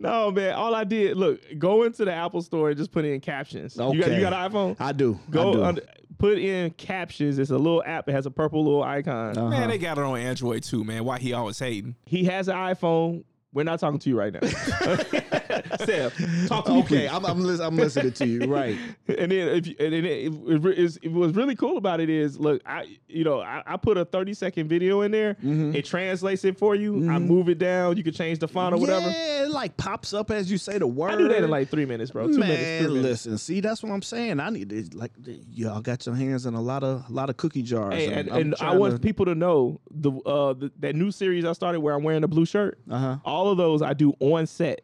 No, 0.00 0.30
man. 0.30 0.54
All 0.54 0.74
I 0.74 0.84
did, 0.84 1.16
look, 1.16 1.40
go 1.58 1.82
into 1.82 2.04
the 2.04 2.12
Apple 2.12 2.40
Store 2.40 2.68
and 2.68 2.78
just 2.78 2.92
put 2.92 3.04
in 3.04 3.20
captions. 3.20 3.76
You 3.76 4.00
got 4.00 4.12
you 4.12 4.20
got 4.20 4.32
an 4.32 4.52
iPhone? 4.52 4.76
I 4.78 4.92
do. 4.92 5.18
I 5.26 5.30
Go 5.30 5.52
do. 5.54 5.64
under, 5.64 5.82
put 6.18 6.38
in 6.38 6.70
captions. 6.70 7.38
It's 7.38 7.50
a 7.50 7.56
little 7.58 7.82
app. 7.84 8.08
It 8.08 8.12
has 8.12 8.26
a 8.26 8.30
purple 8.30 8.62
little 8.64 8.82
icon. 8.82 9.36
Uh-huh. 9.36 9.48
Man, 9.48 9.68
they 9.68 9.78
got 9.78 9.98
it 9.98 10.04
on 10.04 10.16
Android 10.18 10.62
too, 10.62 10.84
man. 10.84 11.04
Why 11.04 11.18
he 11.18 11.32
always 11.32 11.58
hating? 11.58 11.96
He 12.04 12.24
has 12.24 12.48
an 12.48 12.54
iPhone. 12.56 13.24
We're 13.52 13.64
not 13.64 13.80
talking 13.80 13.98
to 14.00 14.08
you 14.10 14.18
right 14.18 14.32
now. 14.32 14.40
Steph, 15.80 16.16
talk 16.48 16.66
to 16.66 16.72
me. 16.74 16.80
okay. 16.80 17.08
I'm 17.08 17.24
I'm, 17.24 17.40
lis- 17.42 17.60
I'm 17.60 17.76
listening 17.76 18.12
to 18.12 18.26
you. 18.26 18.40
Right. 18.46 18.76
and 19.08 19.32
then 19.32 19.48
if 19.48 19.66
you, 19.66 19.74
and 19.80 19.92
then 19.92 20.04
it, 20.04 20.32
it, 20.32 20.64
it, 20.66 20.78
is- 20.78 20.98
it 21.02 21.12
was 21.12 21.34
really 21.34 21.56
cool 21.56 21.76
about 21.78 22.00
it 22.00 22.10
is 22.10 22.38
look 22.38 22.60
I 22.66 22.98
you 23.08 23.24
know 23.24 23.40
I, 23.40 23.62
I 23.66 23.76
put 23.76 23.96
a 23.96 24.04
30 24.04 24.34
second 24.34 24.68
video 24.68 25.02
in 25.02 25.10
there 25.12 25.34
Mm-hmm. 25.38 25.74
it 25.74 25.84
translates 25.84 26.44
it 26.44 26.58
for 26.58 26.74
you 26.74 27.10
I 27.10 27.18
move 27.18 27.48
it 27.48 27.58
down 27.58 27.96
you 27.96 28.02
can 28.02 28.12
change 28.14 28.38
the 28.38 28.48
font 28.48 28.74
or 28.74 28.78
whatever 28.78 29.08
Yeah, 29.08 29.44
it 29.44 29.50
like 29.50 29.76
pops 29.76 30.12
up 30.14 30.30
as 30.30 30.50
you 30.50 30.58
say 30.58 30.78
the 30.78 30.86
word. 30.86 31.10
I 31.12 31.16
do 31.16 31.28
that 31.28 31.42
in 31.44 31.50
like 31.50 31.68
three 31.70 31.84
minutes 31.84 32.10
bro 32.10 32.26
two 32.28 32.38
Man, 32.38 32.48
minutes 32.48 32.84
three 32.84 32.88
minutes 32.94 33.02
listen. 33.26 33.38
See, 33.38 33.60
that's 33.60 33.82
what 33.82 33.92
I'm 33.92 34.02
saying. 34.02 34.40
I 34.40 34.50
need 34.50 34.70
to 34.70 34.96
like 34.96 35.12
y'all 35.50 35.80
got 35.80 36.04
your 36.06 36.14
hands 36.14 36.46
in 36.46 36.54
a 36.54 36.60
lot 36.60 36.82
of 36.82 37.04
a 37.08 37.12
lot 37.12 37.30
of 37.30 37.36
cookie 37.36 37.62
jars. 37.62 37.94
Hey, 37.94 38.12
and, 38.12 38.30
I'm 38.30 38.36
and 38.40 38.54
I 38.60 38.74
want 38.76 38.94
to- 38.94 39.00
people 39.00 39.24
to 39.26 39.34
know 39.34 39.80
the 39.90 40.12
uh 40.26 40.52
the, 40.54 40.70
that 40.80 40.94
new 40.94 41.10
series 41.10 41.44
I 41.44 41.52
started 41.52 41.80
where 41.80 41.94
I'm 41.94 42.02
wearing 42.02 42.22
the 42.22 42.28
blue 42.28 42.46
shirt. 42.46 42.78
Uh-huh. 42.90 43.16
All 43.38 43.50
of 43.50 43.56
those 43.56 43.82
I 43.82 43.92
do 43.94 44.12
on 44.18 44.46
set 44.48 44.80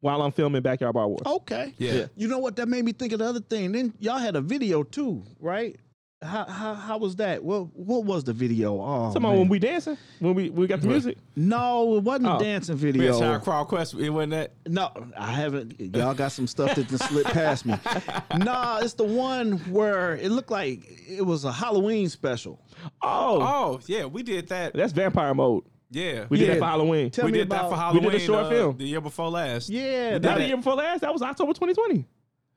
while 0.00 0.20
I'm 0.20 0.32
filming 0.32 0.62
Backyard 0.62 0.94
Bar 0.94 1.06
Wars. 1.06 1.22
Okay. 1.24 1.72
Yeah. 1.78 2.06
You 2.16 2.26
know 2.26 2.38
what? 2.38 2.56
That 2.56 2.66
made 2.68 2.84
me 2.84 2.90
think 2.92 3.12
of 3.12 3.20
the 3.20 3.24
other 3.24 3.38
thing. 3.40 3.70
Then 3.70 3.94
y'all 4.00 4.18
had 4.18 4.34
a 4.34 4.40
video 4.40 4.82
too, 4.82 5.22
right? 5.38 5.76
How 6.22 6.44
how, 6.46 6.74
how 6.74 6.98
was 6.98 7.16
that? 7.16 7.44
What 7.44 7.72
what 7.76 8.04
was 8.04 8.24
the 8.24 8.32
video? 8.32 8.80
Oh, 8.80 8.80
Talking 9.12 9.16
about 9.18 9.28
man. 9.30 9.38
when 9.40 9.48
we 9.48 9.58
dancing, 9.60 9.96
when 10.18 10.34
we 10.34 10.50
we 10.50 10.66
got 10.66 10.80
the 10.80 10.88
music. 10.88 11.18
no, 11.36 11.96
it 11.96 12.02
wasn't 12.02 12.26
Oh. 12.28 12.36
a 12.38 12.42
dancing 12.42 12.74
Man, 12.76 12.92
video. 12.92 13.18
Child 13.18 13.42
Crowd 13.44 13.68
Quest, 13.68 13.94
it 13.94 14.08
wasn't 14.10 14.30
that. 14.32 14.52
No, 14.66 14.90
I 15.16 15.30
haven't. 15.32 15.78
Y'all 15.78 16.14
got 16.14 16.32
some 16.32 16.46
stuff 16.48 16.74
that 16.74 16.88
just 16.88 17.04
slipped 17.10 17.30
past 17.30 17.64
me. 17.66 17.74
Nah, 18.38 18.78
it's 18.80 18.94
the 18.94 19.04
one 19.04 19.58
where 19.70 20.16
it 20.16 20.30
looked 20.32 20.50
like 20.50 20.84
it 21.08 21.24
was 21.24 21.44
a 21.44 21.52
Halloween 21.52 22.08
special. 22.08 22.58
Oh, 23.02 23.40
Oh, 23.42 23.80
yeah, 23.86 24.06
we 24.06 24.22
did 24.24 24.48
that. 24.48 24.72
that's 24.74 24.92
vampire 24.92 25.34
mode. 25.34 25.62
Yeah. 25.94 26.26
We 26.28 26.38
did 26.38 26.48
Yeah. 26.48 26.54
that 26.54 26.60
for 26.60 26.64
Halloween. 26.66 27.10
Tell 27.10 27.24
we 27.26 27.32
me 27.32 27.38
did 27.38 27.46
about. 27.46 27.56
that 27.56 27.68
for 27.68 27.74
we 27.74 27.80
Halloween. 27.80 28.10
did 28.12 28.14
a 28.20 28.24
short 28.24 28.44
uh, 28.44 28.48
film. 28.50 28.76
the 28.78 28.84
year 28.84 29.00
before 29.00 29.30
last. 29.30 29.68
yeah, 29.68 30.06
We 30.06 30.12
Not 30.14 30.22
the 30.22 30.28
that. 30.28 30.46
year 30.48 30.56
before 30.56 30.74
last. 30.74 31.00
That 31.00 31.12
was 31.12 31.22
October 31.22 31.52
2020. 31.52 32.06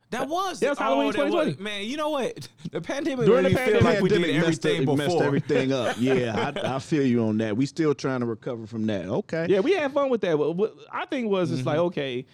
That 0.09 0.29
was 0.29 0.61
That 0.61 0.69
was 0.69 0.79
Halloween 0.79 1.11
that 1.11 1.25
was- 1.25 1.31
2020. 1.55 1.63
man, 1.63 1.85
you 1.85 1.97
know 1.97 2.11
what? 2.11 2.47
The 2.71 2.79
pandemic 2.79 3.25
During 3.25 3.43
really 3.43 3.55
the 3.55 3.59
feel 3.59 3.81
like 3.81 4.01
we 4.01 4.07
did 4.09 4.21
Pandemic 4.21 4.45
messed 4.47 4.65
everything 4.65 4.89
up- 4.89 4.97
messed 4.97 5.09
before. 5.09 5.23
everything 5.25 5.71
up. 5.73 5.95
Yeah, 5.99 6.53
I, 6.63 6.75
I 6.75 6.79
feel 6.79 7.03
you 7.05 7.23
on 7.25 7.37
that. 7.39 7.57
We 7.57 7.65
still 7.65 7.93
trying 7.93 8.21
to 8.21 8.25
recover 8.25 8.65
from 8.67 8.85
that. 8.87 9.05
Okay. 9.05 9.47
Yeah, 9.49 9.59
we 9.59 9.73
had 9.73 9.91
fun 9.91 10.09
with 10.09 10.21
that. 10.21 10.37
What, 10.39 10.55
what 10.55 10.75
I 10.91 11.05
think 11.07 11.29
was 11.29 11.51
it's 11.51 11.59
Mm-hmm. 11.59 11.67
like 11.67 11.77
okay, 11.79 12.25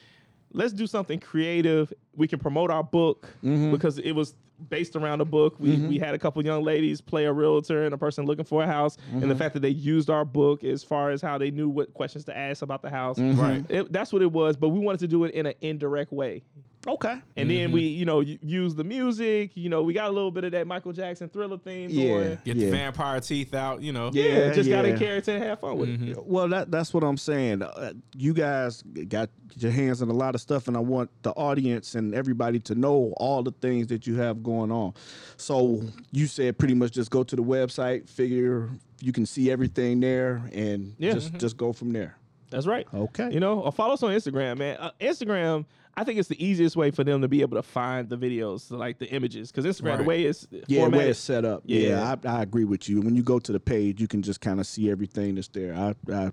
let's 0.52 0.72
do 0.74 0.86
something 0.86 1.20
creative. 1.20 1.92
We 2.16 2.28
can 2.28 2.38
promote 2.38 2.70
our 2.70 2.84
book 2.84 3.28
Mm-hmm. 3.44 3.72
because 3.72 3.98
it 3.98 4.12
was 4.12 4.36
based 4.70 4.96
around 4.96 5.22
a 5.22 5.26
book. 5.26 5.56
We 5.60 5.78
we 5.78 5.98
had 6.00 6.14
a 6.16 6.20
couple 6.20 6.44
young 6.44 6.64
ladies 6.64 7.02
play 7.02 7.26
a 7.26 7.34
realtor 7.34 7.86
and 7.86 7.94
a 7.94 7.98
person 7.98 8.26
looking 8.26 8.46
for 8.46 8.64
a 8.64 8.68
house, 8.68 8.98
and 9.12 9.22
Mm-hmm. 9.22 9.30
the 9.30 9.36
fact 9.36 9.54
that 9.54 9.62
they 9.62 9.70
used 9.70 10.10
our 10.10 10.26
book 10.26 10.64
as 10.64 10.84
far 10.84 11.12
as 11.12 11.22
how 11.22 11.38
they 11.38 11.52
knew 11.52 11.70
what 11.70 11.94
questions 11.94 12.26
to 12.26 12.38
ask 12.38 12.62
about 12.62 12.82
the 12.82 12.90
house. 12.90 13.18
Mm-hmm. 13.20 13.40
Right. 13.40 13.66
It, 13.70 13.92
that's 13.94 14.12
what 14.14 14.22
it 14.22 14.32
was. 14.32 14.56
But 14.58 14.70
we 14.70 14.80
wanted 14.80 15.00
to 15.02 15.08
do 15.08 15.24
it 15.26 15.34
in 15.34 15.46
an 15.46 15.54
indirect 15.62 16.12
way. 16.12 16.44
Okay. 16.86 17.16
And 17.38 17.50
then 17.50 17.58
Mm-hmm. 17.68 17.74
we, 17.74 17.82
you 17.84 18.04
know, 18.06 18.20
use 18.20 18.76
the 18.76 18.84
music. 18.84 19.52
You 19.56 19.70
know, 19.70 19.84
we 19.84 19.94
got 19.94 20.10
a 20.10 20.14
little 20.14 20.32
bit 20.32 20.44
of 20.44 20.52
that 20.52 20.68
Michael 20.68 20.92
Jackson 20.92 21.30
thriller 21.30 21.58
theme 21.58 21.90
Yeah. 21.90 22.08
going. 22.08 22.38
Get 22.44 22.58
Yeah. 22.58 22.66
the 22.66 22.72
vampire 22.72 23.20
teeth 23.22 23.54
out, 23.54 23.82
you 23.82 23.94
know. 23.94 24.10
Yeah. 24.14 24.24
Yeah, 24.26 24.54
just 24.54 24.70
got 24.70 24.84
in 24.86 24.92
yeah. 24.92 24.98
character 24.98 25.32
and 25.32 25.44
have 25.44 25.60
fun 25.62 25.78
with 25.78 25.90
it. 25.90 26.26
Well, 26.26 26.50
that 26.50 26.72
that's 26.72 26.94
what 26.94 27.04
I'm 27.04 27.16
saying. 27.18 27.62
Uh, 27.62 27.94
you 28.18 28.34
guys 28.34 28.82
got 29.08 29.30
your 29.56 29.72
hands 29.72 30.02
on 30.02 30.10
a 30.10 30.14
lot 30.14 30.36
of 30.36 30.42
stuff, 30.42 30.68
and 30.68 30.76
I 30.76 30.82
want 30.82 31.10
the 31.22 31.32
audience 31.32 31.96
and 31.96 32.14
everybody 32.14 32.60
to 32.62 32.76
know 32.76 33.14
all 33.18 33.44
the 33.44 33.52
things 33.62 33.88
that 33.88 34.06
you 34.08 34.16
have 34.16 34.44
going 34.44 34.72
on. 34.72 34.94
So 35.38 35.84
you 36.12 36.28
said 36.28 36.58
pretty 36.58 36.74
much 36.74 36.92
just 36.92 37.12
go 37.12 37.24
to 37.24 37.36
the 37.36 37.44
website, 37.44 38.10
figure 38.10 38.70
you 39.00 39.12
can 39.14 39.26
see 39.26 39.52
everything 39.52 40.00
there, 40.00 40.42
and 40.54 40.96
Yeah. 40.98 41.14
just 41.14 41.34
just 41.38 41.56
go 41.58 41.72
from 41.72 41.92
there. 41.94 42.18
That's 42.54 42.68
right. 42.68 42.88
Okay. 42.94 43.32
You 43.32 43.40
know, 43.40 43.60
or 43.62 43.72
follow 43.72 43.94
us 43.94 44.04
on 44.04 44.12
Instagram, 44.12 44.58
man. 44.58 44.78
Uh, 44.78 44.92
Instagram, 45.02 45.66
I 45.96 46.04
think 46.04 46.20
it's 46.20 46.30
the 46.30 46.44
easiest 46.44 46.76
way 46.76 46.92
for 46.92 47.04
them 47.04 47.22
to 47.22 47.28
be 47.28 47.42
able 47.42 47.58
to 47.58 47.64
find 47.64 48.10
the 48.10 48.18
videos, 48.18 48.72
like 48.72 49.00
the 49.00 49.08
images, 49.08 49.52
because 49.52 49.66
Instagram, 49.66 49.98
the 49.98 50.04
way 50.04 50.24
it's 50.24 50.48
Yeah, 50.52 50.62
the 50.68 50.76
way 50.76 50.82
formatted, 50.82 51.10
it's 51.10 51.20
set 51.20 51.46
up. 51.46 51.64
Yeah. 51.66 51.90
Yeah, 51.90 52.16
I, 52.24 52.40
I 52.40 52.42
agree 52.44 52.66
with 52.66 52.88
you. 52.88 53.02
When 53.02 53.16
you 53.16 53.24
go 53.24 53.40
to 53.40 53.52
the 53.52 53.60
page, 53.60 54.00
you 54.00 54.08
can 54.08 54.22
just 54.22 54.42
kind 54.42 54.60
of 54.60 54.68
see 54.68 54.90
everything 54.90 55.36
that's 55.36 55.48
there. 55.50 55.74
I, 55.76 55.96
I 56.12 56.32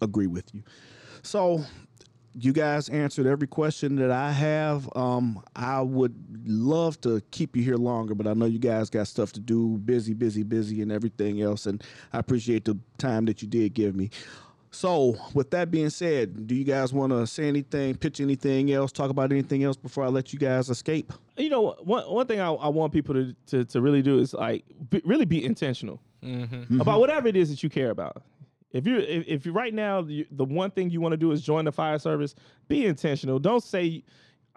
agree 0.00 0.26
with 0.26 0.54
you. 0.54 0.62
So, 1.22 1.64
you 2.38 2.52
guys 2.52 2.88
answered 2.90 3.26
every 3.26 3.46
question 3.46 3.96
that 3.96 4.10
I 4.10 4.30
have. 4.30 4.88
Um, 4.94 5.42
I 5.54 5.80
would 5.80 6.14
love 6.46 7.00
to 7.00 7.22
keep 7.30 7.56
you 7.56 7.62
here 7.62 7.76
longer, 7.76 8.14
but 8.14 8.26
I 8.26 8.34
know 8.34 8.44
you 8.44 8.58
guys 8.58 8.90
got 8.90 9.08
stuff 9.08 9.32
to 9.32 9.40
do, 9.40 9.78
busy, 9.78 10.12
busy, 10.12 10.42
busy, 10.42 10.82
and 10.82 10.92
everything 10.92 11.40
else. 11.40 11.64
And 11.66 11.82
I 12.12 12.18
appreciate 12.18 12.66
the 12.66 12.78
time 12.98 13.24
that 13.26 13.40
you 13.40 13.48
did 13.48 13.72
give 13.72 13.96
me. 13.96 14.10
So, 14.76 15.16
with 15.32 15.50
that 15.52 15.70
being 15.70 15.88
said, 15.88 16.46
do 16.46 16.54
you 16.54 16.62
guys 16.62 16.92
want 16.92 17.10
to 17.10 17.26
say 17.26 17.48
anything, 17.48 17.96
pitch 17.96 18.20
anything 18.20 18.70
else, 18.70 18.92
talk 18.92 19.08
about 19.08 19.32
anything 19.32 19.64
else 19.64 19.74
before 19.74 20.04
I 20.04 20.08
let 20.08 20.34
you 20.34 20.38
guys 20.38 20.68
escape? 20.68 21.14
you 21.38 21.48
know, 21.48 21.76
one 21.80 22.04
one 22.04 22.26
thing 22.26 22.40
I, 22.40 22.50
I 22.52 22.68
want 22.68 22.92
people 22.92 23.14
to, 23.14 23.34
to 23.46 23.64
to 23.64 23.80
really 23.80 24.02
do 24.02 24.18
is 24.18 24.34
like 24.34 24.64
be, 24.90 25.00
really 25.04 25.24
be 25.24 25.42
intentional 25.42 26.00
mm-hmm. 26.22 26.54
Mm-hmm. 26.54 26.80
about 26.80 27.00
whatever 27.00 27.26
it 27.26 27.36
is 27.36 27.48
that 27.50 27.62
you 27.62 27.70
care 27.70 27.90
about. 27.90 28.22
If 28.70 28.86
you 28.86 28.98
if, 28.98 29.26
if 29.26 29.46
you 29.46 29.52
right 29.52 29.72
now 29.72 30.02
you, 30.02 30.26
the 30.30 30.44
one 30.44 30.70
thing 30.70 30.90
you 30.90 31.00
want 31.00 31.14
to 31.14 31.16
do 31.16 31.32
is 31.32 31.40
join 31.40 31.64
the 31.64 31.72
fire 31.72 31.98
service, 31.98 32.34
be 32.68 32.86
intentional. 32.86 33.38
Don't 33.38 33.62
say. 33.62 34.04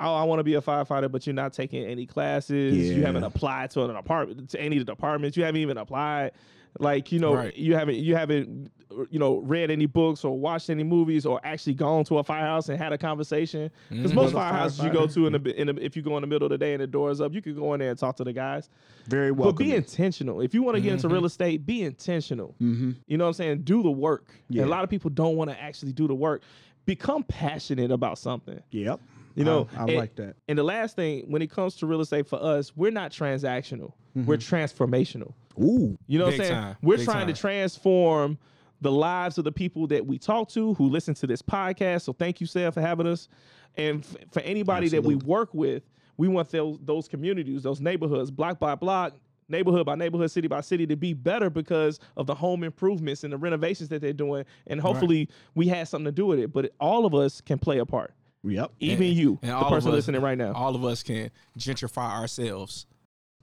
Oh, 0.01 0.15
I 0.15 0.23
want 0.23 0.39
to 0.39 0.45
be 0.45 0.53
a 0.53 0.61
firefighter, 0.61 1.11
but 1.11 1.27
you're 1.27 1.33
not 1.33 1.51
taking 1.51 1.83
any 1.83 2.05
classes. 2.05 2.89
You 2.89 3.03
haven't 3.03 3.25
applied 3.25 3.71
to 3.71 3.83
an 3.83 3.97
apartment 3.97 4.49
to 4.51 4.61
any 4.61 4.77
of 4.77 4.85
the 4.85 4.93
departments. 4.93 5.35
You 5.35 5.43
haven't 5.43 5.59
even 5.59 5.77
applied. 5.77 6.31
Like 6.77 7.11
you 7.11 7.19
know, 7.19 7.33
Right. 7.33 7.55
you 7.55 7.75
haven't 7.75 7.97
you 7.97 8.15
haven't 8.15 8.71
you 9.09 9.19
know 9.19 9.37
read 9.37 9.71
any 9.71 9.85
books 9.85 10.23
or 10.23 10.37
watched 10.37 10.69
any 10.69 10.83
movies 10.83 11.25
or 11.25 11.39
actually 11.43 11.73
gone 11.73 12.03
to 12.05 12.17
a 12.17 12.23
firehouse 12.23 12.69
and 12.69 12.77
had 12.77 12.93
a 12.93 12.97
conversation. 12.97 13.71
Because 13.89 14.07
mm-hmm. 14.07 14.15
most 14.15 14.33
Was 14.33 14.79
a 14.79 14.81
firehouses 14.81 14.83
you 14.83 14.91
go 14.91 15.07
to 15.07 15.27
in 15.27 15.33
the, 15.33 15.59
in 15.59 15.67
the 15.67 15.83
if 15.83 15.95
you 15.95 16.01
go 16.01 16.17
in 16.17 16.21
the 16.21 16.27
middle 16.27 16.45
of 16.45 16.51
the 16.51 16.57
day 16.57 16.73
and 16.73 16.81
the 16.81 16.87
doors 16.87 17.21
up, 17.21 17.33
you 17.33 17.41
could 17.41 17.55
go 17.55 17.73
in 17.73 17.79
there 17.79 17.89
and 17.89 17.99
talk 17.99 18.15
to 18.17 18.23
the 18.23 18.33
guys. 18.33 18.69
Very 19.07 19.31
well. 19.31 19.51
But 19.51 19.57
be 19.57 19.75
intentional. 19.75 20.41
If 20.41 20.53
you 20.53 20.63
want 20.63 20.75
to 20.75 20.81
get 20.81 20.93
into 20.93 21.07
real 21.07 21.17
mm-hmm. 21.17 21.25
estate, 21.27 21.65
be 21.65 21.83
intentional. 21.83 22.55
Mm-hmm. 22.61 22.91
You 23.07 23.17
know 23.17 23.25
what 23.25 23.29
I'm 23.29 23.33
saying? 23.33 23.61
Do 23.63 23.83
the 23.83 23.91
work. 23.91 24.31
Yeah. 24.49 24.63
And 24.63 24.69
a 24.69 24.71
lot 24.71 24.83
of 24.83 24.89
people 24.89 25.09
don't 25.09 25.35
want 25.35 25.49
to 25.49 25.59
actually 25.59 25.93
do 25.93 26.07
the 26.07 26.15
work. 26.15 26.43
Become 26.85 27.23
passionate 27.23 27.91
about 27.91 28.17
something. 28.17 28.61
Yep. 28.71 28.99
You 29.35 29.45
know, 29.45 29.67
I, 29.77 29.81
I 29.81 29.85
and- 29.85 29.95
like 29.95 30.15
that. 30.15 30.35
And 30.47 30.57
the 30.57 30.63
last 30.63 30.95
thing, 30.95 31.25
when 31.27 31.41
it 31.41 31.51
comes 31.51 31.75
to 31.77 31.85
real 31.85 32.01
estate 32.01 32.27
for 32.27 32.41
us, 32.41 32.75
we're 32.75 32.91
not 32.91 33.11
transactional. 33.11 33.93
We're 34.15 34.37
mm-hmm. 34.37 34.55
transformational. 34.55 35.33
Ooh. 35.61 35.97
You 36.07 36.19
know 36.19 36.25
what 36.25 36.33
I'm 36.35 36.39
saying? 36.39 36.51
time. 36.53 36.75
We're 36.81 36.97
Big 36.97 37.05
trying 37.05 37.27
to 37.27 37.33
transform 37.33 38.37
the 38.81 38.91
lives 38.91 39.37
of 39.37 39.43
the 39.43 39.51
people 39.51 39.87
that 39.87 40.05
we 40.05 40.17
talk 40.17 40.49
to 40.49 40.73
who 40.75 40.89
listen 40.89 41.13
to 41.15 41.27
this 41.27 41.41
podcast. 41.41 42.03
So 42.03 42.13
thank 42.13 42.39
you, 42.39 42.47
Sarah, 42.47 42.71
for 42.71 42.81
having 42.81 43.07
us. 43.07 43.27
And 43.75 44.03
f- 44.03 44.31
for 44.31 44.39
anybody 44.41 44.87
that 44.89 45.03
we 45.03 45.15
work 45.15 45.53
with, 45.53 45.83
we 46.17 46.27
want 46.27 46.49
those, 46.49 46.79
those 46.83 47.07
communities, 47.07 47.63
those 47.63 47.81
neighborhoods, 47.81 48.31
block 48.31 48.59
by 48.59 48.75
block, 48.75 49.13
neighborhood 49.49 49.85
by 49.85 49.95
neighborhood, 49.95 50.31
city 50.31 50.47
by 50.47 50.61
city 50.61 50.85
to 50.87 50.95
be 50.95 51.13
better 51.13 51.49
because 51.49 51.99
of 52.15 52.27
the 52.27 52.35
home 52.35 52.63
improvements 52.63 53.23
and 53.23 53.33
the 53.33 53.37
renovations 53.37 53.89
that 53.89 54.01
they're 54.01 54.13
doing. 54.13 54.45
And 54.67 54.79
hopefully 54.79 55.29
we 55.55 55.67
had 55.67 55.87
something 55.87 56.05
to 56.05 56.11
do 56.11 56.25
with 56.25 56.39
it. 56.39 56.53
But 56.53 56.71
all 56.79 57.05
of 57.05 57.13
us 57.13 57.41
can 57.41 57.59
play 57.59 57.79
a 57.79 57.85
part. 57.85 58.13
Yep. 58.43 58.71
Even 58.79 59.07
you, 59.07 59.39
and 59.41 59.51
the 59.51 59.55
all 59.55 59.69
person 59.69 59.89
us- 59.89 59.95
listening 59.95 60.21
right 60.21 60.37
now. 60.37 60.53
All 60.53 60.75
of 60.75 60.85
us 60.85 61.03
can 61.03 61.29
gentrify 61.57 62.11
ourselves. 62.11 62.85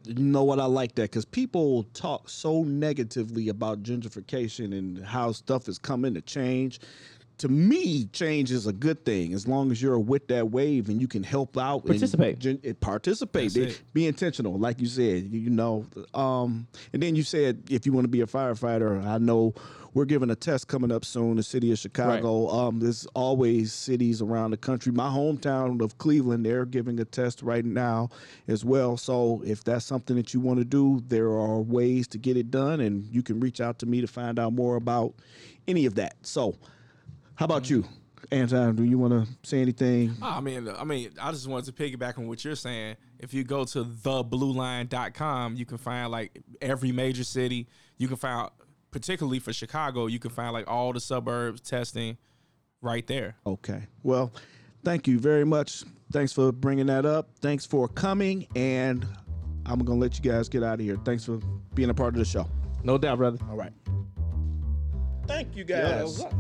You 0.07 0.14
know 0.14 0.45
what? 0.45 0.61
I 0.61 0.66
like 0.66 0.95
that 0.95 1.03
because 1.03 1.25
people 1.25 1.85
talk 1.95 2.29
so 2.29 2.62
negatively 2.62 3.49
about 3.49 3.83
gentrification 3.83 4.77
and 4.77 5.05
how 5.05 5.33
stuff 5.33 5.69
is 5.69 5.79
coming 5.79 6.14
to 6.14 6.21
change. 6.21 6.81
To 7.38 7.49
me, 7.49 8.07
change 8.07 8.51
is 8.51 8.66
a 8.66 8.72
good 8.72 9.05
thing 9.05 9.35
as 9.35 9.46
long 9.46 9.70
as 9.70 9.83
you're 9.83 9.99
with 9.99 10.29
that 10.29 10.51
wave 10.51 10.88
and 10.88 11.01
you 11.01 11.07
can 11.07 11.22
help 11.22 11.59
out. 11.59 11.85
Participate. 11.85 12.38
gen- 12.38 12.61
it- 12.62 12.81
participate. 12.81 13.53
That's 13.53 13.57
It- 13.57 13.68
it. 13.72 13.83
Be 13.92 14.07
intentional, 14.07 14.59
like 14.59 14.81
you 14.81 14.87
said. 14.87 15.25
You, 15.25 15.40
you 15.40 15.51
know, 15.51 15.85
um, 16.14 16.66
and 16.94 17.03
then 17.03 17.14
you 17.14 17.22
said 17.22 17.62
if 17.68 17.85
you 17.85 17.92
want 17.92 18.05
to 18.05 18.09
be 18.09 18.22
a 18.22 18.27
firefighter, 18.27 19.05
I 19.05 19.18
know 19.18 19.53
we're 19.92 20.07
giving 20.07 20.31
a 20.31 20.35
test 20.35 20.68
coming 20.68 20.90
up 20.90 21.05
soon. 21.05 21.37
The 21.37 21.42
city 21.42 21.70
of 21.72 21.79
Chicago. 21.79 22.49
Um, 22.49 22.81
there's 22.81 23.07
always 23.14 23.72
cities 23.75 24.22
around 24.22 24.53
the 24.53 24.57
country. 24.57 24.92
My 24.92 25.09
hometown 25.09 25.83
of 25.83 25.99
Cleveland, 25.99 26.44
they're 26.46 26.64
giving 26.64 26.99
a 27.01 27.05
test 27.05 27.42
right 27.42 27.64
now 27.64 28.09
as 28.49 28.64
well. 28.64 28.96
So 28.96 29.42
if 29.44 29.62
that's 29.62 29.85
something 29.85 30.16
that 30.16 30.33
you 30.33 30.40
want 30.40 30.59
to 30.61 30.64
do, 30.64 31.03
there 31.09 31.29
are 31.29 31.61
ways 31.61 32.07
to 32.09 32.18
get 32.18 32.38
it 32.38 32.51
done, 32.51 32.81
and 32.81 33.05
you 33.11 33.22
can 33.22 33.40
reach 33.40 33.61
out 33.61 33.79
to 33.81 33.87
me 33.87 34.01
to 34.01 34.07
find 34.07 34.38
out 34.38 34.55
more 34.55 34.77
about 34.77 35.14
any 35.68 35.85
of 35.87 35.94
that. 35.96 36.16
So, 36.22 36.57
how 37.37 37.44
about 37.44 37.68
you, 37.70 37.85
Anton? 38.33 38.77
Do 38.77 38.83
you 38.83 38.99
want 38.99 39.12
to 39.12 39.49
say 39.49 39.61
anything? 39.61 40.16
Oh, 40.20 40.27
I 40.27 40.40
mean, 40.40 40.68
I 40.68 40.85
mean, 40.85 41.11
I 41.20 41.31
just 41.31 41.46
wanted 41.46 41.66
to 41.66 41.72
piggyback 41.72 42.18
on 42.18 42.27
what 42.27 42.44
you're 42.44 42.57
saying. 42.57 42.96
If 43.18 43.33
you 43.33 43.44
go 43.44 43.64
to 43.64 43.85
theblueline.com, 43.85 45.57
you 45.57 45.64
can 45.64 45.79
find 45.79 46.11
like 46.11 46.42
every 46.61 46.92
major 46.92 47.25
city. 47.25 47.68
You 47.99 48.09
can 48.09 48.16
find, 48.16 48.51
particularly 48.90 49.38
for 49.38 49.53
Chicago, 49.53 50.07
you 50.07 50.18
can 50.18 50.31
find 50.31 50.53
like 50.53 50.68
all 50.68 50.92
the 50.92 51.01
suburbs 51.01 51.61
testing 51.61 52.16
right 52.81 53.07
there. 53.07 53.37
Okay. 53.46 53.83
Well, 54.03 54.33
thank 54.85 55.07
you 55.07 55.18
very 55.18 55.44
much. 55.44 55.85
Thanks 56.12 56.33
for 56.33 56.53
bringing 56.53 56.87
that 56.87 57.05
up. 57.05 57.29
Thanks 57.40 57.66
for 57.66 57.88
coming, 57.88 58.46
and 58.57 59.07
I'm 59.66 59.81
gonna 59.81 59.99
let 59.99 60.16
you 60.16 60.31
guys 60.31 60.49
get 60.49 60.62
out 60.62 60.75
of 60.75 60.81
here. 60.81 60.96
Thanks 61.05 61.25
for 61.25 61.38
being 61.75 61.90
a 61.90 61.94
part 61.94 62.14
of 62.14 62.18
the 62.18 62.25
show. 62.25 62.49
No 62.83 62.96
doubt, 62.96 63.18
brother. 63.18 63.38
All 63.51 63.57
right. 63.57 63.72
Thank 65.27 65.57
you 65.57 65.64
guys. 65.64 66.03
was 66.03 66.25
up. 66.25 66.33